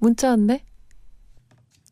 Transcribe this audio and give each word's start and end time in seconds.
문자 0.00 0.30
왔네. 0.30 0.64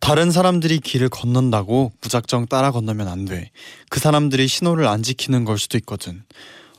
다른 0.00 0.30
사람들이 0.30 0.80
길을 0.80 1.08
건넌다고 1.08 1.92
무작정 2.00 2.46
따라 2.46 2.70
건너면 2.70 3.08
안 3.08 3.24
돼. 3.24 3.50
그 3.90 4.00
사람들이 4.00 4.48
신호를 4.48 4.86
안 4.86 5.02
지키는 5.02 5.44
걸 5.44 5.58
수도 5.58 5.76
있거든. 5.78 6.24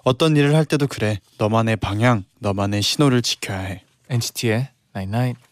어떤 0.04 0.36
일을 0.36 0.56
할 0.56 0.66
때도 0.66 0.88
그래. 0.88 1.20
너만의 1.38 1.76
방향, 1.78 2.24
너만의 2.40 2.82
신호를 2.82 3.22
지켜야 3.22 3.60
해. 3.60 3.84
NCT의 4.10 4.70
Night 4.96 5.16
Night. 5.16 5.50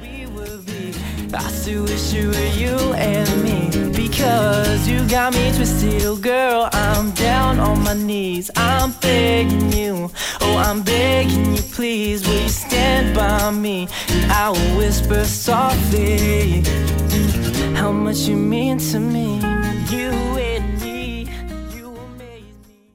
we 0.00 0.26
would 0.26 0.64
be. 0.66 0.94
I 1.34 1.50
still 1.50 1.82
wish 1.82 2.14
you 2.14 2.30
were 2.30 2.52
you 2.56 2.94
and 2.94 3.30
me. 3.42 3.83
Because 4.14 4.86
you 4.86 5.04
got 5.08 5.34
me 5.34 5.50
twisted, 5.56 6.04
oh 6.04 6.14
girl. 6.14 6.68
I'm 6.72 7.10
down 7.18 7.58
on 7.58 7.82
my 7.82 7.94
knees. 7.94 8.48
I'm 8.54 8.92
begging 9.00 9.72
you, 9.72 10.08
oh, 10.40 10.56
I'm 10.56 10.82
begging 10.82 11.56
you, 11.56 11.62
please. 11.74 12.24
Will 12.24 12.42
you 12.42 12.48
stand 12.48 13.16
by 13.16 13.50
me? 13.50 13.88
And 14.10 14.30
I 14.30 14.50
will 14.50 14.78
whisper 14.78 15.24
softly 15.24 16.62
how 17.74 17.90
much 17.90 18.28
you 18.28 18.36
mean 18.36 18.78
to 18.92 19.00
me. 19.00 19.40
You 19.90 20.12
and 20.38 20.80
me, 20.80 21.28
you 21.74 21.88
amaze 21.90 22.54
me. 22.68 22.94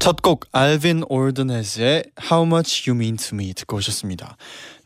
첫곡 0.00 0.46
알빈 0.50 1.04
올드네즈의 1.08 2.02
How 2.28 2.44
Much 2.44 2.90
You 2.90 2.98
Mean 2.98 3.16
to 3.16 3.36
Me 3.36 3.54
듣고 3.54 3.76
오셨습니다. 3.76 4.36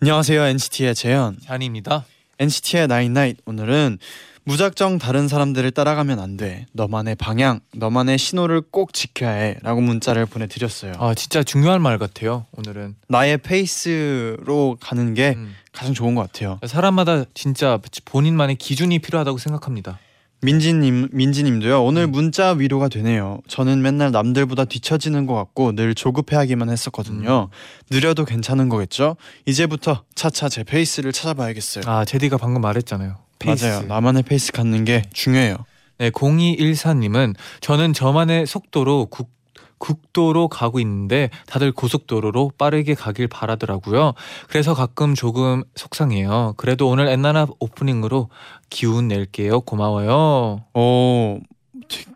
안녕하세요 0.03 0.43
NCT의 0.45 0.95
재현. 0.95 1.39
잔입니다. 1.47 2.05
NCT의 2.39 2.85
Nine 2.85 3.11
Night 3.13 3.43
오늘은 3.47 3.99
무작정 4.45 4.99
다른 4.99 5.29
사람들을 5.29 5.71
따라가면 5.73 6.19
안 6.19 6.37
돼. 6.37 6.67
너만의 6.73 7.15
방향, 7.17 7.61
너만의 7.75 8.19
신호를 8.19 8.63
꼭 8.71 8.93
지켜야 8.93 9.31
해.라고 9.31 9.81
문자를 9.81 10.27
보내드렸어요. 10.27 10.95
아 10.99 11.15
진짜 11.15 11.43
중요한 11.43 11.83
말 11.83 11.99
같아요. 11.99 12.47
오늘은 12.53 12.97
나의 13.09 13.39
페이스로 13.39 14.77
가는 14.81 15.15
게 15.15 15.35
음. 15.37 15.55
가장 15.73 15.95
좋은 15.95 16.15
것 16.15 16.23
같아요. 16.23 16.59
사람마다 16.67 17.25
진짜 17.35 17.79
본인만의 18.07 18.57
기준이 18.57 18.99
필요하다고 18.99 19.39
생각합니다. 19.39 19.99
민지님, 20.43 21.11
민지님도요. 21.13 21.85
오늘 21.85 22.05
음. 22.05 22.13
문자 22.13 22.53
위로가 22.53 22.89
되네요. 22.89 23.41
저는 23.47 23.83
맨날 23.83 24.11
남들보다 24.11 24.65
뒤처지는 24.65 25.27
것 25.27 25.35
같고 25.35 25.73
늘 25.75 25.95
조급해하기만 25.95 26.71
했었거든요. 26.71 27.51
느려도 27.91 28.25
괜찮은 28.25 28.71
거겠죠? 28.71 29.17
이제부터 29.45 30.03
차차 30.15 30.49
제 30.49 30.65
페이스를 30.65 31.13
찾아봐야겠어요. 31.13 31.85
아 31.87 32.07
제디가 32.07 32.39
방금 32.39 32.63
말했잖아요. 32.63 33.17
페이스. 33.41 33.65
맞아요. 33.65 33.83
나만의 33.83 34.23
페이스 34.23 34.53
갖는 34.53 34.85
게 34.85 35.03
중요해요. 35.13 35.57
네, 35.99 36.11
0214님은 36.11 37.35
저는 37.61 37.93
저만의 37.93 38.47
속도로 38.47 39.07
국, 39.07 39.31
국도로 39.79 40.49
가고 40.49 40.79
있는데 40.81 41.31
다들 41.47 41.73
고속도로로 41.73 42.53
빠르게 42.57 42.95
가길 42.95 43.27
바라더라고요. 43.29 44.13
그래서 44.49 44.75
가끔 44.75 45.15
조금 45.15 45.65
속상해요. 45.75 46.55
그래도 46.57 46.89
오늘 46.89 47.09
엔나나 47.09 47.49
오프닝으로 47.59 48.29
기운 48.69 49.09
낼게요. 49.09 49.63
고마워요. 49.63 50.65
오, 50.75 51.41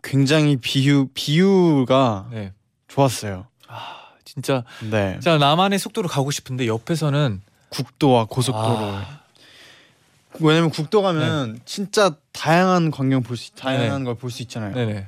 굉장히 0.03 0.57
비유 0.57 1.07
비유가 1.13 2.27
네. 2.31 2.53
좋았어요. 2.87 3.47
아, 3.67 3.97
진짜 4.23 4.63
네. 4.89 5.13
진짜 5.13 5.37
나만의 5.37 5.79
속도로 5.79 6.07
가고 6.07 6.31
싶은데 6.31 6.67
옆에서는 6.67 7.41
국도와 7.69 8.25
고속도로. 8.25 8.77
아, 8.77 9.24
왜냐면 10.41 10.69
국도 10.69 11.01
가면 11.01 11.59
진짜 11.65 12.15
다양한 12.33 12.91
광경 12.91 13.23
볼 13.23 13.37
수, 13.37 13.51
다양한 13.55 14.03
걸 14.03 14.15
볼 14.15 14.31
수 14.31 14.41
있잖아요. 14.43 14.73
네네. 14.73 15.07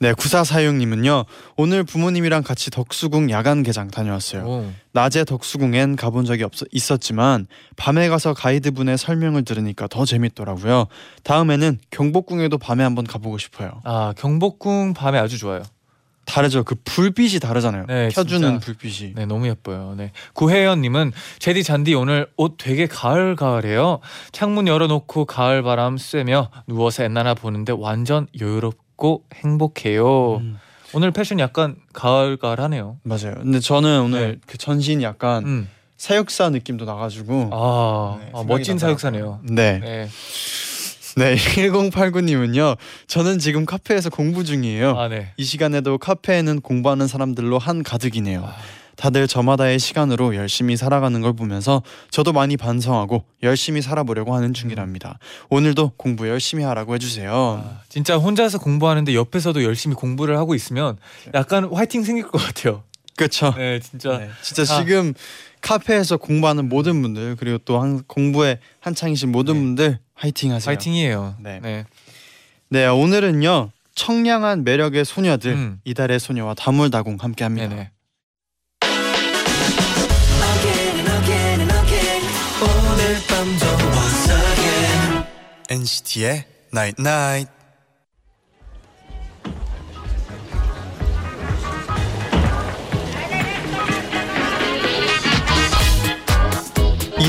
네, 0.00 0.12
구사사육님은요. 0.12 1.24
오늘 1.56 1.84
부모님이랑 1.84 2.42
같이 2.42 2.70
덕수궁 2.70 3.30
야간 3.30 3.62
개장 3.62 3.88
다녀왔어요. 3.88 4.42
오. 4.44 4.72
낮에 4.92 5.24
덕수궁엔 5.24 5.96
가본 5.96 6.24
적이 6.24 6.42
없, 6.44 6.52
있었지만 6.72 7.46
밤에 7.76 8.08
가서 8.08 8.34
가이드분의 8.34 8.98
설명을 8.98 9.44
들으니까 9.44 9.86
더 9.86 10.04
재밌더라고요. 10.04 10.88
다음에는 11.22 11.78
경복궁에도 11.90 12.58
밤에 12.58 12.82
한번 12.82 13.06
가보고 13.06 13.38
싶어요. 13.38 13.80
아 13.84 14.12
경복궁 14.18 14.94
밤에 14.94 15.18
아주 15.18 15.38
좋아요. 15.38 15.62
다르죠. 16.24 16.64
그 16.64 16.74
불빛이 16.84 17.40
다르잖아요. 17.40 17.86
네, 17.86 18.08
켜주는 18.10 18.60
진짜. 18.60 18.64
불빛이. 18.64 19.14
네, 19.14 19.26
너무 19.26 19.46
예뻐요. 19.48 19.94
네. 19.96 20.12
구혜연님은 20.34 21.12
제디 21.38 21.62
잔디 21.62 21.94
오늘 21.94 22.26
옷 22.36 22.56
되게 22.58 22.86
가을 22.86 23.36
가을해요. 23.36 24.00
창문 24.32 24.66
열어놓고 24.66 25.24
가을 25.26 25.62
바람 25.62 25.96
쐬며 25.98 26.50
누워서 26.66 27.04
엔나나 27.04 27.34
보는데 27.34 27.72
완전 27.76 28.26
여유롭고 28.40 29.24
행복해요. 29.34 30.36
음, 30.36 30.58
오늘 30.92 31.10
패션 31.10 31.38
약간 31.40 31.76
가을 31.92 32.36
가을하네요. 32.36 32.98
맞아요. 33.02 33.34
근데 33.40 33.60
저는 33.60 34.00
오늘 34.02 34.32
네. 34.32 34.36
그 34.46 34.58
전신 34.58 35.02
약간 35.02 35.44
음. 35.44 35.68
사육사 35.96 36.50
느낌도 36.50 36.84
나가지고. 36.84 37.50
아, 37.52 38.18
네, 38.20 38.30
아, 38.34 38.44
멋진 38.46 38.74
나더라고요. 38.74 38.78
사육사네요. 38.78 39.40
네. 39.44 40.08
네. 41.16 41.36
네, 41.36 41.36
1089님은요. 41.36 42.76
저는 43.06 43.38
지금 43.38 43.64
카페에서 43.66 44.10
공부 44.10 44.44
중이에요. 44.44 44.98
아, 44.98 45.08
네. 45.08 45.32
이 45.36 45.44
시간에도 45.44 45.98
카페에는 45.98 46.60
공부하는 46.60 47.06
사람들로 47.06 47.58
한 47.58 47.82
가득이네요. 47.82 48.44
아. 48.44 48.56
다들 48.96 49.26
저마다의 49.26 49.78
시간으로 49.78 50.36
열심히 50.36 50.76
살아가는 50.76 51.20
걸 51.20 51.32
보면서 51.32 51.82
저도 52.10 52.32
많이 52.32 52.56
반성하고 52.56 53.24
열심히 53.42 53.82
살아보려고 53.82 54.34
하는 54.34 54.54
중이랍니다. 54.54 55.18
오늘도 55.50 55.92
공부 55.96 56.28
열심히 56.28 56.64
하라고 56.64 56.94
해주세요. 56.94 57.32
아, 57.64 57.80
진짜 57.88 58.16
혼자서 58.16 58.58
공부하는데 58.58 59.14
옆에서도 59.14 59.64
열심히 59.64 59.96
공부를 59.96 60.38
하고 60.38 60.54
있으면 60.54 60.96
약간 61.34 61.64
화이팅 61.72 62.04
생길 62.04 62.28
것 62.28 62.38
같아요. 62.38 62.84
그렇죠. 63.16 63.54
네, 63.56 63.80
진짜. 63.80 64.18
네, 64.18 64.30
진짜 64.42 64.62
아. 64.62 64.80
지금 64.80 65.14
카페에서 65.60 66.16
공부하는 66.16 66.68
모든 66.68 67.00
분들 67.02 67.36
그리고 67.36 67.58
또 67.58 67.80
한, 67.80 68.02
공부에 68.04 68.58
한창이신 68.80 69.32
모든 69.32 69.54
네. 69.54 69.60
분들 69.60 69.98
화이팅 70.14 70.52
하세요. 70.52 70.70
화이팅이에요. 70.70 71.36
네. 71.40 71.60
네. 71.60 71.84
네, 72.68 72.86
오늘은요 72.86 73.70
청량한 73.94 74.64
매력의 74.64 75.04
소녀들 75.04 75.52
음. 75.52 75.80
이달의 75.84 76.18
소녀와 76.18 76.54
다물다공 76.54 77.18
함께합니다. 77.20 77.68
네네. 77.68 77.90
NCT의 85.70 86.44
Night 86.72 87.00
Night. 87.00 87.63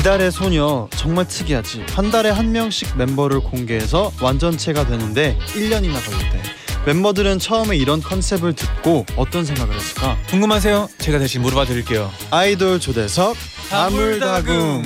이달의 0.06 0.30
소녀 0.30 0.88
정말 0.94 1.26
특이하지. 1.26 1.84
한 1.96 2.12
달에 2.12 2.30
한 2.30 2.52
명씩 2.52 2.96
멤버를 2.96 3.40
공개해서 3.40 4.12
완전체가 4.20 4.86
되는데 4.86 5.36
1년이나 5.54 5.94
걸렸대. 6.04 6.42
멤버들은 6.84 7.40
처음에 7.40 7.76
이런 7.76 8.00
컨셉을 8.00 8.52
듣고 8.52 9.04
어떤 9.16 9.44
생각을 9.44 9.74
했을까? 9.74 10.16
궁금하세요? 10.28 10.90
제가 10.98 11.18
대신 11.18 11.42
물어봐 11.42 11.64
드릴게요. 11.64 12.08
아이돌 12.30 12.78
조대석 12.78 13.36
다물다궁. 13.68 14.84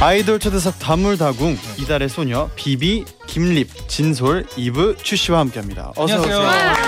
아이돌 0.00 0.38
초대석 0.38 0.78
다물다궁 0.78 1.56
이달의 1.78 2.10
소녀 2.10 2.50
비비 2.56 3.06
김립 3.26 3.88
진솔 3.88 4.44
이브 4.58 4.96
츄 5.02 5.16
씨와 5.16 5.38
함께합니다. 5.38 5.92
어서 5.96 6.12
안녕하세요. 6.12 6.36
오세요. 6.36 6.50
안녕하세요. 6.50 6.85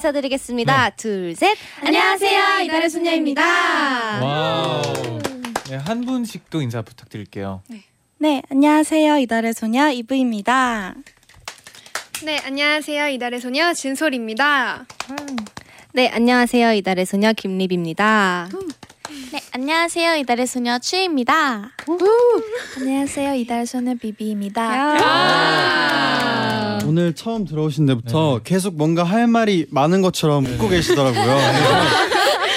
네. 0.00 0.08
인사드리겠습니다. 0.08 0.90
둘, 0.96 1.36
셋. 1.36 1.58
안녕하세요. 1.82 2.64
이달의 2.64 2.88
소녀입니다. 2.88 3.42
wow. 4.22 4.82
네, 5.68 5.76
한 5.76 6.00
분씩 6.00 6.48
또 6.48 6.62
인사 6.62 6.80
부탁드릴게요. 6.80 7.62
네, 8.16 8.42
안녕하세요. 8.50 9.18
이달의 9.18 9.52
소녀 9.52 9.90
이브입니다. 9.90 10.94
네, 12.24 12.38
안녕하세요. 12.44 13.08
이달의 13.08 13.40
소녀 13.40 13.74
진솔입니다. 13.74 14.86
네, 15.92 16.08
안녕하세요. 16.08 16.72
이달의 16.72 17.04
소녀 17.04 17.34
김립입니다. 17.34 18.48
네, 19.32 19.40
안녕하세요. 19.52 20.16
이달의 20.16 20.46
소녀 20.46 20.78
추입니다. 20.78 21.72
안녕하세요. 22.76 23.34
이달의 23.34 23.66
소녀 23.66 23.94
비비입니다. 23.96 24.98
오늘 26.86 27.12
처음 27.14 27.44
들어오신 27.44 27.86
데부터 27.86 28.40
계속 28.44 28.76
뭔가 28.76 29.02
할 29.02 29.26
말이 29.26 29.66
많은 29.70 30.00
것처럼 30.02 30.46
웃고 30.46 30.68
계시더라고요. 30.68 31.24
그래서 31.24 31.68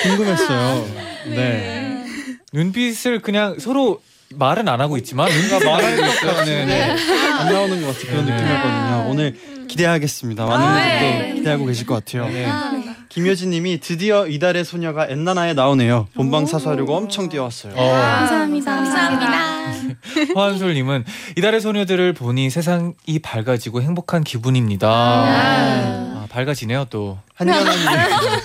궁금했어요. 0.03 0.87
네. 1.29 2.05
눈빛을 2.53 3.21
그냥 3.23 3.57
서로 3.57 4.03
말은 4.35 4.67
안 4.67 4.79
하고 4.79 4.97
있지만 4.97 5.29
뭔가 5.31 5.59
말하고 5.71 6.05
있어요. 6.05 6.45
네, 6.45 6.65
네. 6.65 6.95
안 7.31 7.51
나오는 7.51 7.81
것 7.81 7.87
같은 7.87 8.09
그런 8.09 8.25
네. 8.27 8.33
느낌이었거든요. 8.35 9.07
오늘 9.09 9.35
기대하겠습니다. 9.67 10.45
많은 10.45 10.83
분들도 10.83 11.35
기대하고 11.35 11.65
계실 11.65 11.87
것 11.87 11.95
같아요. 12.05 12.82
네. 13.13 13.21
김효진님이 13.21 13.79
드디어 13.79 14.27
이달의 14.27 14.65
소녀가 14.65 15.07
엔나나에 15.07 15.53
나오네요. 15.53 16.07
본방 16.15 16.47
사수하려고 16.47 16.95
엄청 16.95 17.29
뛰어왔어요. 17.29 17.73
어, 17.75 17.91
감사합니다. 17.91 18.75
감사합니다. 18.75 20.33
허한솔님은 20.35 21.05
이달의 21.37 21.61
소녀들을 21.61 22.13
보니 22.13 22.49
세상이 22.49 23.19
밝아지고 23.21 23.83
행복한 23.83 24.23
기분입니다. 24.23 24.89
아, 24.89 26.25
밝아지네요 26.29 26.85
또. 26.89 27.19
한연아님. 27.35 27.85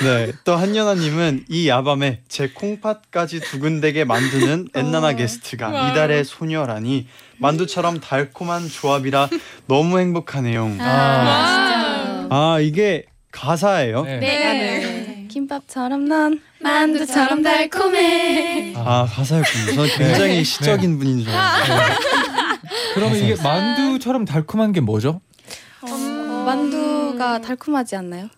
네, 0.00 0.32
또 0.44 0.54
한연아님은 0.54 1.46
이 1.48 1.68
야밤에 1.68 2.20
제 2.28 2.50
콩팥까지 2.50 3.40
두근대게 3.40 4.04
만드는 4.04 4.68
엔나나 4.74 5.14
게스트가 5.14 5.90
이달의 5.90 6.24
소녀라니 6.24 7.08
만두처럼 7.38 7.98
달콤한 7.98 8.68
조합이라 8.68 9.28
너무 9.66 9.98
행복하네요. 9.98 10.76
아, 10.78 12.28
아 12.30 12.58
이게 12.60 13.06
가사예요? 13.38 14.02
네. 14.02 14.18
네. 14.18 15.26
김밥처럼 15.28 16.06
난 16.06 16.40
만두처럼 16.60 17.42
달콤해. 17.42 18.74
아 18.76 19.06
가사였군요. 19.08 19.74
저는 19.76 19.90
굉장히 19.96 20.42
시적인 20.44 20.98
분인 20.98 21.22
줄 21.22 21.30
알았어요. 21.30 21.96
그러면 22.94 23.16
이게 23.18 23.40
만두처럼 23.40 24.24
달콤한 24.24 24.72
게 24.72 24.80
뭐죠? 24.80 25.20
만두가 26.44 27.40
달콤하지 27.40 27.96
않나요? 27.96 28.28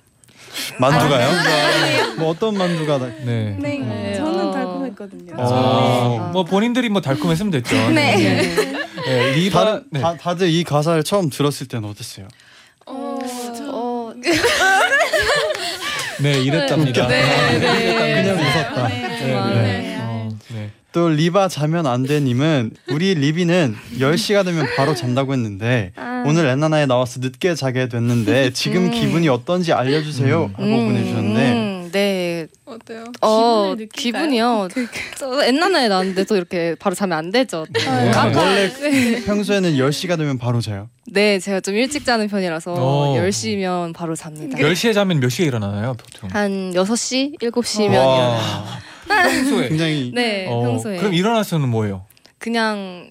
만두가요? 0.78 2.16
뭐 2.18 2.30
어떤 2.30 2.58
만두가 2.58 2.98
다... 2.98 3.06
네. 3.24 3.56
네, 3.58 4.14
저는 4.16 4.50
달콤했거든요. 4.50 5.34
어, 5.38 6.30
뭐 6.32 6.44
본인들이 6.44 6.88
뭐 6.90 7.00
달콤했으면 7.00 7.52
됐죠. 7.52 7.74
네. 7.90 8.54
네, 9.06 9.32
리바 9.32 9.64
다들, 9.64 9.84
네. 9.90 10.00
다, 10.00 10.16
다들 10.16 10.50
이 10.50 10.64
가사를 10.64 11.02
처음 11.04 11.30
들었을 11.30 11.68
때는 11.68 11.88
어땠어요? 11.88 12.28
어, 12.86 13.18
네, 16.22 16.42
이랬답니다. 16.42 17.06
네, 17.08 17.58
네. 17.58 18.22
그냥 18.22 18.36
웃었다. 18.36 18.88
네. 18.88 19.96
어, 20.00 20.28
네. 20.52 20.70
또 20.92 21.08
립아 21.08 21.48
자면 21.48 21.86
안 21.86 22.02
돼님은 22.02 22.72
우리 22.88 23.14
립이는 23.14 23.76
10시가 23.98 24.44
되면 24.44 24.66
바로 24.76 24.94
잔다고 24.94 25.32
했는데 25.32 25.92
오늘 26.26 26.46
엔나나에 26.46 26.86
나와서 26.86 27.20
늦게 27.20 27.54
자게 27.54 27.88
됐는데 27.88 28.52
지금 28.52 28.90
기분이 28.90 29.28
어떤지 29.28 29.72
알려주세요 29.72 30.50
하고 30.52 30.66
보내주셨는데 30.68 31.52
음, 31.52 31.88
네. 31.92 32.46
어때요? 32.70 33.04
어? 33.20 33.74
기분이요. 33.92 34.68
저 35.18 35.46
옛날에 35.46 35.88
나왔는데 35.88 36.24
또 36.24 36.36
이렇게 36.36 36.74
바로 36.78 36.94
자면 36.94 37.18
안 37.18 37.30
되죠. 37.30 37.66
네. 37.70 37.80
아까 38.12 38.40
원래 38.42 38.70
평소에는 39.24 39.72
10시가 39.74 40.16
되면 40.16 40.38
바로 40.38 40.60
자요 40.60 40.88
네, 41.06 41.38
제가 41.38 41.60
좀 41.60 41.74
일찍 41.74 42.04
자는 42.04 42.28
편이라서 42.28 42.72
오. 42.74 43.16
10시면 43.16 43.94
바로 43.94 44.14
잡니다. 44.14 44.56
10시에 44.58 44.94
자면 44.94 45.18
몇 45.20 45.28
시에 45.28 45.46
일어나나요, 45.46 45.94
보통? 45.94 46.30
한 46.32 46.72
6시, 46.72 47.38
7시면 47.40 47.96
와. 47.98 48.38
평소에. 49.08 49.68
굉장히 49.68 50.12
네, 50.14 50.46
어, 50.48 50.60
평소에 50.62 50.96
그럼 50.98 51.14
일어나서는 51.14 51.68
뭐예요? 51.68 52.04
그냥 52.38 53.10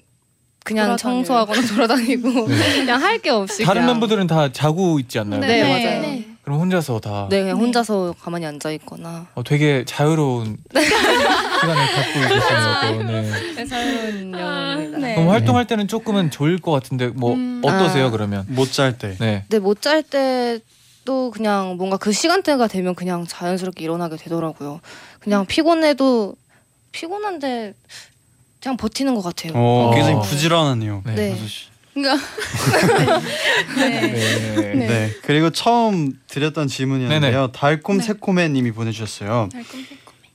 그냥 0.64 0.88
돌아다녀요. 0.88 0.98
청소하거나 0.98 1.62
돌아다니고 1.68 2.46
그냥 2.46 3.02
할 3.02 3.20
게 3.20 3.30
없이 3.32 3.64
다른 3.64 3.82
그냥 3.82 3.96
멤버들은 3.96 4.28
다 4.28 4.52
자고 4.52 5.00
있지 5.00 5.20
않나요? 5.20 5.42
네, 5.42 5.64
맞아요. 5.64 6.02
네. 6.02 6.26
그럼 6.50 6.62
혼자서 6.62 7.00
다 7.00 7.28
네, 7.30 7.42
그냥 7.44 7.60
혼자서 7.60 8.16
가만히 8.20 8.44
앉아 8.48 8.72
있거나 8.72 9.28
어, 9.36 9.44
되게 9.44 9.86
자유로운 9.86 10.58
시간을 10.74 11.76
갖고 11.94 12.14
계시네요. 12.22 12.98
또. 12.98 13.04
네. 13.04 13.66
새로운 13.68 14.34
영혼입니다. 14.34 14.98
네. 14.98 15.14
그럼 15.14 15.30
활동할 15.30 15.68
때는 15.68 15.88
조금은 15.88 16.32
졸릴 16.32 16.60
것 16.60 16.72
같은데 16.72 17.10
뭐 17.10 17.38
어떠세요 17.64 18.08
아. 18.08 18.10
그러면? 18.10 18.46
못 18.50 18.72
잘 18.72 18.98
때 18.98 19.16
네. 19.20 19.46
네, 19.48 19.60
못잘 19.60 20.02
때도 20.02 21.30
그냥 21.30 21.76
뭔가 21.78 21.98
그 21.98 22.12
시간대가 22.12 22.66
되면 22.68 22.96
그냥 22.96 23.28
자연스럽게 23.28 23.84
일어나게 23.84 24.16
되더라고요. 24.18 24.80
그냥 25.20 25.46
피곤해도 25.46 26.36
피곤한데 26.92 27.76
그냥 28.60 28.76
버티는 28.76 29.14
것 29.14 29.22
같아요. 29.22 29.54
어, 29.56 29.90
어. 29.90 29.94
굉장히 29.94 30.20
부지런하네요 30.28 31.04
네. 31.06 31.14
네. 31.14 31.36
여섯 31.98 32.18
시. 32.18 33.80
네. 33.80 34.74
네. 34.76 35.12
그리고 35.24 35.50
처음 35.50 36.14
드렸던 36.28 36.68
질문이었는데요 36.68 37.52
달콤 37.54 38.00
새콤해님이 38.00 38.72
보내주셨어요 38.72 39.50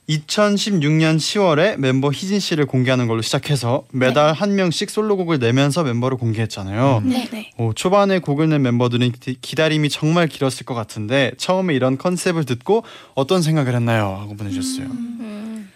2016년 0.07 1.17
10월에 1.17 1.77
멤버 1.77 2.11
희진 2.11 2.39
씨를 2.39 2.67
공개하는 2.67 3.07
걸로 3.07 3.23
시작해서 3.23 3.85
매달 3.91 4.33
한 4.33 4.53
명씩 4.53 4.91
솔로곡을 4.91 5.39
내면서 5.39 5.83
멤버를 5.83 6.15
공개했잖아요. 6.19 7.01
네. 7.05 7.27
네. 7.31 7.51
오, 7.57 7.73
초반에 7.73 8.19
곡을 8.19 8.47
낸 8.47 8.61
멤버들은 8.61 9.13
기- 9.13 9.37
기다림이 9.41 9.89
정말 9.89 10.27
길었을 10.27 10.63
것 10.67 10.75
같은데 10.75 11.31
처음에 11.37 11.73
이런 11.73 11.97
컨셉을 11.97 12.43
듣고 12.45 12.83
어떤 13.15 13.41
생각을 13.41 13.73
했나요? 13.73 14.15
하고 14.19 14.35
보내주셨어요. 14.35 14.85
음. 14.85 15.71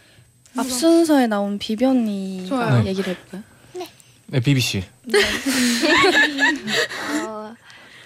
앞 0.55 0.67
순서에 0.69 1.25
나온 1.25 1.57
비변이가 1.57 2.45
좋아요. 2.49 2.85
얘기를 2.85 3.15
해볼까요? 3.15 3.41
네, 4.31 4.39
비비 4.39 4.59
씨. 4.61 4.83
어, 7.27 7.53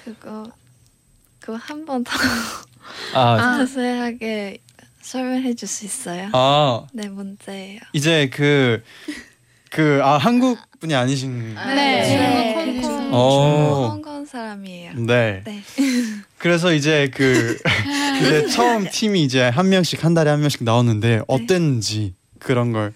그거 0.03 0.51
그거 1.39 1.57
한 1.57 1.85
번 1.85 2.03
더 2.03 2.11
아, 3.13 3.37
자세하게 3.59 4.59
설명해 5.01 5.53
줄 5.55 5.67
수 5.67 5.85
있어요? 5.85 6.29
아 6.33 6.85
네, 6.93 7.07
문제예요. 7.09 7.79
이제 7.93 8.29
그 8.29 8.81
그 9.69 10.01
아 10.03 10.17
한국 10.17 10.59
분이 10.79 10.93
아니신 10.93 11.55
네. 11.55 12.79
중국, 12.81 12.87
홍콩. 12.89 13.13
어. 13.13 13.89
홍콩 13.89 14.25
사람이에요. 14.25 14.93
네. 14.95 15.41
네. 15.45 15.63
그래서 16.37 16.73
이제 16.73 17.09
그 17.13 17.57
이제 18.21 18.47
처음 18.47 18.87
팀이 18.89 19.23
이제 19.23 19.41
한 19.49 19.69
명씩 19.69 20.03
한 20.05 20.13
달에 20.13 20.29
한 20.29 20.39
명씩 20.41 20.63
나오는데 20.63 21.21
어땠는지 21.27 22.13
그런 22.39 22.71
걸 22.71 22.93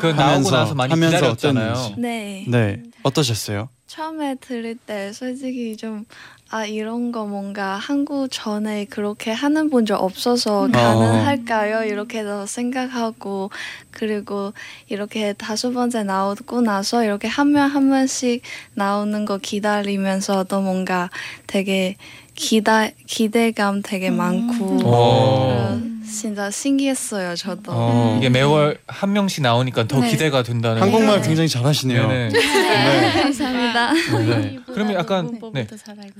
그 0.00 0.08
아, 0.08 0.12
나오고 0.12 0.48
하면서- 0.48 0.50
나서 0.50 0.74
많이 0.74 0.90
하면서 0.90 1.16
기다렸잖아요. 1.16 1.72
어땠는지. 1.72 2.00
네. 2.00 2.44
네 2.48 2.82
어떠셨어요? 3.02 3.68
처음에 3.86 4.36
들을 4.40 4.74
때 4.76 5.12
솔직히 5.12 5.76
좀 5.76 6.04
아 6.50 6.66
이런 6.66 7.10
거 7.10 7.24
뭔가 7.26 7.74
한국 7.78 8.28
전에 8.30 8.84
그렇게 8.84 9.32
하는 9.32 9.70
분적 9.70 10.00
없어서 10.00 10.68
가능할까요? 10.70 11.84
이렇게도 11.84 12.46
생각하고 12.46 13.50
그리고 13.90 14.52
이렇게 14.88 15.32
다섯 15.32 15.72
번째 15.72 16.04
나오고 16.04 16.60
나서 16.60 17.02
이렇게 17.02 17.26
한 17.28 17.48
명 17.48 17.68
한 17.74 17.88
명씩 17.88 18.42
나오는 18.74 19.24
거 19.24 19.38
기다리면서도 19.38 20.60
뭔가 20.60 21.10
되게 21.48 21.96
기다 22.34 22.88
기대감 23.06 23.82
되게 23.82 24.10
많고 24.10 24.80
어. 24.84 25.46
그런 25.48 25.94
진짜 26.04 26.50
신기했어요 26.50 27.34
저도. 27.34 27.72
어. 27.72 28.16
이게 28.18 28.28
매월 28.28 28.78
한 28.86 29.12
명씩 29.12 29.42
나오니까 29.42 29.88
더 29.88 30.00
네. 30.00 30.10
기대가 30.10 30.42
된다는. 30.42 30.80
한국말 30.82 31.22
굉장히 31.22 31.48
잘하시네요. 31.48 32.06
네네. 32.08 32.28
네. 32.30 33.22
감사합니다. 33.22 33.92
네. 33.92 34.58
그러면 34.66 34.94
약간 34.94 35.24
네. 35.26 35.30
문법을 35.32 35.66
더 35.66 35.76
잘 35.76 35.96
알고 35.98 36.12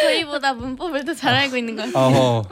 저희보다 0.00 0.54
문법을 0.54 1.04
더 1.04 1.14
잘 1.14 1.34
알고 1.34 1.56
있는 1.56 1.76
것 1.76 1.92
같아요. 1.92 2.16
어, 2.16 2.42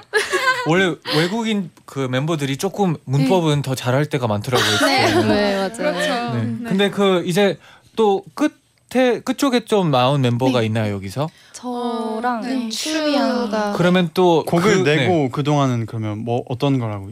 원래 0.66 0.94
외국인 1.16 1.70
그 1.86 2.00
멤버들이 2.00 2.56
조금 2.56 2.96
문법은 3.04 3.62
더 3.62 3.74
잘할 3.74 4.06
때가 4.06 4.26
많더라고요. 4.26 4.78
네, 4.86 5.14
네. 5.14 5.22
네, 5.24 5.56
맞아요. 5.56 5.70
그렇죠. 5.92 6.34
네. 6.36 6.68
근데 6.68 6.90
그 6.90 7.22
이제 7.26 7.58
또 7.96 8.22
끝에 8.34 9.20
끝쪽에 9.20 9.64
좀 9.64 9.90
나온 9.90 10.20
멤버가 10.20 10.62
있나요 10.62 10.94
여기서? 10.94 11.28
저랑 11.62 12.40
네. 12.42 12.68
추리양가 12.68 13.72
그러면 13.76 14.10
또 14.14 14.44
곡을 14.44 14.82
그- 14.82 14.90
네. 14.90 14.96
내고 14.96 15.30
그 15.30 15.44
동안은 15.44 15.86
그러면 15.86 16.18
뭐 16.18 16.42
어떤 16.48 16.78
거라고 16.78 17.10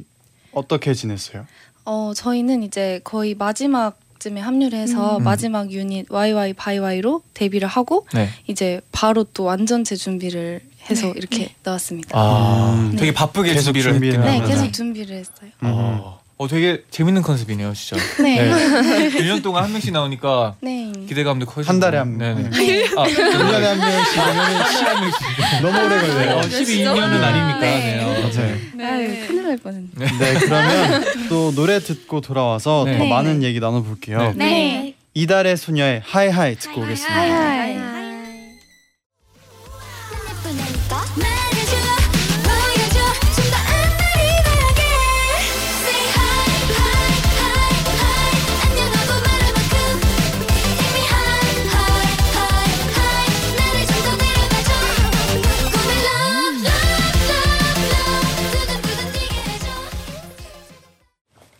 어떻게 0.53 0.93
지냈어요? 0.93 1.47
어 1.85 2.13
저희는 2.15 2.65
이제 2.65 3.01
거의 3.05 3.35
마지막 3.35 3.99
쯤에 4.19 4.41
합류를 4.41 4.79
해서 4.79 5.19
음. 5.19 5.23
마지막 5.25 5.71
유닛 5.71 6.11
YY 6.11 6.53
바이와이로 6.55 7.23
데뷔를 7.33 7.69
하고 7.69 8.07
네. 8.13 8.29
이제 8.49 8.81
바로 8.93 9.25
또 9.25 9.45
완전체 9.45 9.97
준비를 9.97 10.61
해서 10.91 11.09
이렇게 11.13 11.55
나왔습니다. 11.63 12.19
아, 12.19 12.75
음. 12.75 12.97
되게 12.97 13.15
바쁘게 13.15 13.53
계속 13.55 13.73
준비를 13.73 13.95
했대요. 13.95 14.21
네. 14.25 14.41
계속 14.47 14.73
준비를 14.73 15.17
했어요. 15.17 15.51
어, 15.63 16.20
어, 16.41 16.49
되게 16.49 16.83
재밌는 16.91 17.21
컨셉이네요, 17.21 17.75
진짜. 17.75 18.03
네. 18.23 18.43
네. 18.43 19.11
1년 19.11 19.43
동안 19.43 19.65
한 19.65 19.73
명씩 19.73 19.93
나오니까 19.93 20.55
네. 20.63 20.91
기대감도 21.07 21.45
커지고. 21.45 21.71
한 21.71 21.81
달에 21.81 21.99
한 21.99 22.17
네네. 22.17 22.35
명. 22.35 22.47
아, 22.47 23.05
1년에 23.07 23.61
한 23.61 23.79
명씩이면 23.79 24.87
한 24.87 25.01
명씩. 25.03 25.61
너무 25.61 25.79
오래 25.85 26.01
걸려요. 26.01 26.37
어, 26.39 26.41
12년은 26.41 27.23
아닙니까? 27.23 27.61
네. 27.61 28.03
어, 28.03 28.09
맞아요. 28.27 28.57
아유, 28.81 29.27
큰일 29.27 29.43
날 29.49 29.57
뻔했네. 29.59 29.89
네 30.19 30.35
그러면 30.41 31.05
또 31.29 31.53
노래 31.55 31.79
듣고 31.79 32.23
돌아와서 32.23 32.85
네. 32.87 32.97
더 32.97 33.05
네. 33.05 33.11
많은 33.11 33.43
얘기 33.43 33.61
나눠 33.61 33.83
볼게요. 33.83 34.33
네. 34.35 34.45
네. 34.47 34.95
이달의 35.13 35.59
소녀의 35.59 36.01
하이하이 36.07 36.55
듣고 36.57 36.81
오겠습니다. 36.81 37.27
예쁘다니 37.27 38.00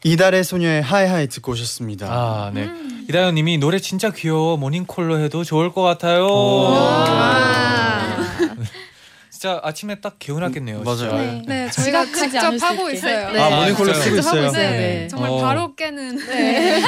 이달의 0.05 0.45
소녀의 0.45 0.83
Hi 0.83 0.98
High 0.98 1.27
듣고 1.29 1.53
오셨습니다. 1.53 2.07
아, 2.09 2.51
네. 2.55 2.71
이다현 3.09 3.35
님이 3.35 3.59
노래 3.59 3.79
진짜 3.79 4.11
귀여워 4.11 4.57
모닝콜로 4.57 5.19
해도 5.21 5.45
좋을 5.45 5.73
것 5.73 5.83
같아요. 5.83 6.27
진짜 9.31 9.59
아침에 9.65 10.01
딱 10.01 10.17
개운하겠네요. 10.19 10.83
맞아요. 10.83 10.97
진짜. 10.99 11.17
네. 11.17 11.43
네, 11.47 11.71
저희가 11.71 12.05
직접 12.05 12.63
하고. 12.63 12.91
있어요. 12.91 13.31
네. 13.31 13.41
아 13.41 13.49
모닝콜로? 13.49 13.95
쓰고 13.95 14.17
있어요. 14.19 14.51
네. 14.53 15.09
정말 15.09 15.31
어. 15.31 15.39
바로 15.39 15.75
깨는. 15.75 16.17
네. 16.27 16.83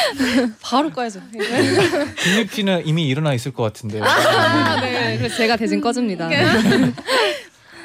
바로 0.62 0.90
꺼야죠. 0.90 1.20
김립 2.22 2.50
씨는 2.54 2.86
이미 2.86 3.06
일어나 3.08 3.34
있을 3.34 3.52
것 3.52 3.62
같은데. 3.62 4.00
아, 4.00 4.80
네. 4.80 5.18
그래서 5.18 5.36
제가 5.36 5.56
대신 5.56 5.82
꺼줍니다. 5.82 6.28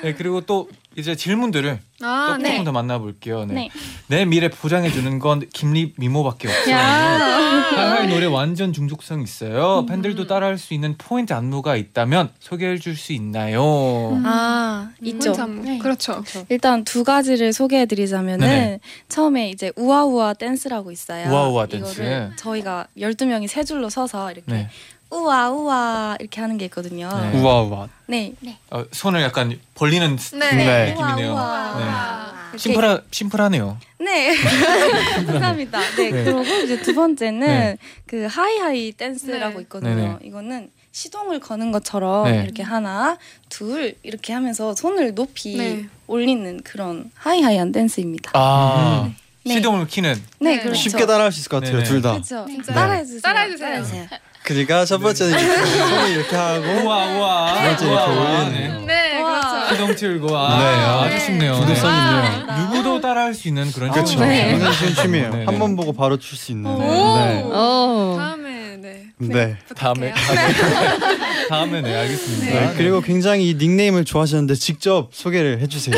네, 0.03 0.13
그리고 0.13 0.41
또 0.41 0.69
이제 0.95 1.15
질문들을 1.15 1.79
아, 2.01 2.27
또 2.35 2.37
네. 2.43 2.51
조금 2.51 2.65
더 2.65 2.71
만나볼게요. 2.71 3.45
네. 3.45 3.53
네. 3.53 3.69
내 4.07 4.25
미래 4.25 4.49
보장해 4.49 4.91
주는 4.91 5.17
건 5.19 5.47
김립 5.53 5.95
미모밖에 5.97 6.47
없어요. 6.49 6.75
Hi 6.75 7.19
High 7.19 8.07
노래 8.07 8.25
완전 8.27 8.71
중독성 8.73 9.21
있어요. 9.21 9.85
팬들도 9.87 10.27
따라할 10.27 10.57
수 10.59 10.73
있는 10.75 10.95
포인트 10.97 11.33
안무가 11.33 11.75
있다면 11.75 12.29
소개해 12.39 12.77
줄 12.77 12.93
수 12.95 13.11
있나요? 13.13 14.21
아 14.23 14.91
있죠. 15.01 15.31
포인트 15.31 15.41
안무. 15.41 15.63
네. 15.63 15.77
그렇죠. 15.79 16.23
일단 16.49 16.83
두 16.83 17.03
가지를 17.03 17.53
소개해드리자면은 17.53 18.47
네네. 18.47 18.79
처음에 19.09 19.49
이제 19.49 19.71
우아우아 19.75 20.33
댄스라고 20.33 20.91
있어요. 20.91 21.29
우아우아 21.31 21.65
이거를 21.65 21.79
댄스. 21.81 22.31
저희가 22.35 22.87
12명이 22.97 23.47
세 23.47 23.63
줄로 23.63 23.89
서서 23.89 24.31
이렇게 24.31 24.51
네. 24.51 24.69
우아우아 25.13 26.17
이렇게 26.19 26.41
하는 26.41 26.57
게 26.57 26.65
있거든요. 26.65 27.09
네. 27.09 27.39
우와 27.39 27.61
우와. 27.61 27.89
네. 28.07 28.33
어, 28.71 28.83
손을 28.91 29.21
약간 29.21 29.59
벌리는 29.75 30.17
네. 30.17 30.51
네. 30.55 30.91
느낌이네요. 30.93 31.35
아. 31.37 32.49
네. 32.51 32.57
심플하 32.57 33.01
심플하네요. 33.11 33.77
네. 33.99 34.35
감사합니다. 35.25 35.79
네. 35.95 36.11
네. 36.11 36.23
그리고 36.23 36.41
이제 36.63 36.79
두 36.81 36.93
번째는 36.93 37.39
네. 37.47 37.77
그 38.05 38.27
하이하이 38.29 38.91
댄스라고 38.91 39.55
네. 39.57 39.61
있거든요. 39.63 39.95
네네. 39.95 40.17
이거는 40.23 40.69
시동을 40.91 41.39
거는 41.39 41.71
것처럼 41.71 42.31
네. 42.31 42.43
이렇게 42.43 42.61
하나, 42.61 43.17
둘 43.49 43.95
이렇게 44.03 44.33
하면서 44.33 44.75
손을 44.75 45.15
높이 45.15 45.57
네. 45.57 45.85
올리는 46.05 46.61
그런 46.63 47.09
하이하이한 47.15 47.71
댄스입니다. 47.71 48.31
아 48.35 49.11
네. 49.43 49.55
시동을 49.55 49.87
키는. 49.87 50.13
네, 50.39 50.57
네. 50.57 50.59
그렇죠. 50.61 50.79
쉽게 50.79 51.05
따라할 51.07 51.31
수 51.31 51.39
있을 51.39 51.49
것 51.49 51.57
같아요 51.57 51.77
네네. 51.77 51.89
둘 51.89 52.01
다. 52.01 52.11
그렇죠. 52.11 52.45
진짜. 52.47 52.73
따라해 52.73 53.03
주세요. 53.03 53.21
따라해 53.21 53.49
주세요. 53.81 54.07
그러니까 54.43 54.85
첫 54.85 54.97
번째는 54.99 55.39
이렇게 55.39 55.65
손을 55.65 56.09
이렇게 56.11 56.35
하고 56.35 56.65
우와 56.83 57.05
우와. 57.05 57.53
두 57.53 57.61
번째 57.61 57.85
이렇게 57.85 58.11
우와, 58.11 58.41
올리는. 58.45 58.85
네, 58.85 59.21
와. 59.21 59.39
그렇죠. 59.41 59.73
시동 59.73 59.95
틀고 59.95 60.37
아, 60.37 60.57
네, 60.59 60.65
아주 60.65 61.15
아, 61.15 61.19
쉽네요. 61.19 61.55
중독성 61.55 61.91
네. 61.91 61.97
있네요. 61.97 62.59
누구도 62.59 63.01
따라할 63.01 63.33
수 63.33 63.47
있는 63.47 63.71
그런 63.71 63.91
그렇죠. 63.91 64.13
춤이네요. 64.13 64.43
네. 64.45 64.51
굉장히 64.51 64.73
쉬운 64.75 64.95
춤이에요. 64.95 65.29
네네. 65.31 65.45
한 65.45 65.59
번 65.59 65.75
보고 65.75 65.93
바로 65.93 66.17
출 66.17 66.37
수 66.37 66.51
있는. 66.51 66.69
오. 66.69 66.77
네. 66.79 67.41
어. 67.45 68.15
다음에 68.19 68.77
네. 68.81 69.11
네. 69.19 69.57
다음에 69.75 70.11
부탁해요. 70.13 71.13
다음에 71.49 71.81
네 71.81 71.95
알겠습니다. 71.95 72.45
네, 72.45 72.73
그리고 72.75 72.99
굉장히 73.01 73.49
이 73.49 73.55
닉네임을 73.55 74.03
좋아하셨는데 74.05 74.55
직접 74.55 75.09
소개를 75.13 75.59
해주세요. 75.61 75.95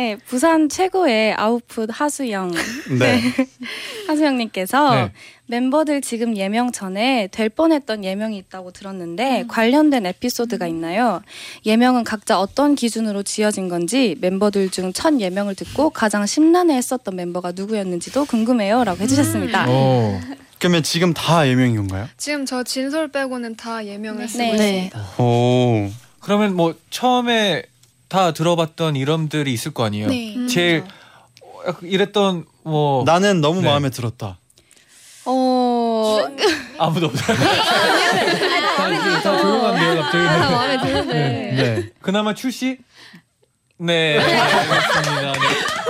네, 0.00 0.16
부산 0.26 0.70
최고의 0.70 1.34
아웃풋 1.34 1.90
하수영 1.92 2.52
네. 2.98 3.20
하수영님께서 4.08 4.94
네. 4.94 5.12
멤버들 5.44 6.00
지금 6.00 6.38
예명 6.38 6.72
전에 6.72 7.28
될 7.30 7.50
뻔했던 7.50 8.02
예명이 8.02 8.38
있다고 8.38 8.70
들었는데 8.70 9.44
관련된 9.48 10.06
에피소드가 10.06 10.66
있나요? 10.68 11.20
예명은 11.66 12.04
각자 12.04 12.40
어떤 12.40 12.76
기준으로 12.76 13.24
지어진 13.24 13.68
건지 13.68 14.16
멤버들 14.22 14.70
중 14.70 14.90
첫 14.94 15.20
예명을 15.20 15.54
듣고 15.54 15.90
가장 15.90 16.24
심란해했었던 16.24 17.14
멤버가 17.14 17.52
누구였는지도 17.52 18.24
궁금해요라고 18.24 19.02
해주셨습니다. 19.02 19.68
오. 19.68 20.18
그러면 20.58 20.82
지금 20.82 21.12
다 21.12 21.46
예명인 21.46 21.76
건가요? 21.76 22.08
지금 22.16 22.46
저 22.46 22.62
진솔 22.62 23.08
빼고는 23.08 23.56
다 23.56 23.84
예명을 23.84 24.28
쓰고 24.28 24.42
네. 24.42 24.50
있습니다. 24.88 25.22
오. 25.22 25.90
그러면 26.20 26.56
뭐 26.56 26.74
처음에 26.88 27.64
다 28.10 28.32
들어봤던 28.32 28.96
이름들이 28.96 29.52
있을 29.52 29.72
거 29.72 29.84
아니에요. 29.84 30.08
네. 30.08 30.34
음. 30.36 30.48
제일 30.48 30.84
이랬던 31.80 32.44
뭐 32.64 33.04
나는 33.06 33.40
너무 33.40 33.62
네. 33.62 33.68
마음에 33.68 33.88
들었다. 33.88 34.38
어, 35.24 36.18
아무도 36.78 37.06
없어요. 37.06 37.36
다, 37.38 39.20
다 39.22 39.38
조용한데요, 39.38 40.02
갑자기. 40.02 40.26
아, 40.26 40.50
마음에 40.50 40.78
드는데. 40.78 41.14
네. 41.56 41.88
그나마 42.02 42.34
출시? 42.34 42.78
네, 43.78 44.18
알겠습니다. 44.18 45.32
네. 45.32 45.38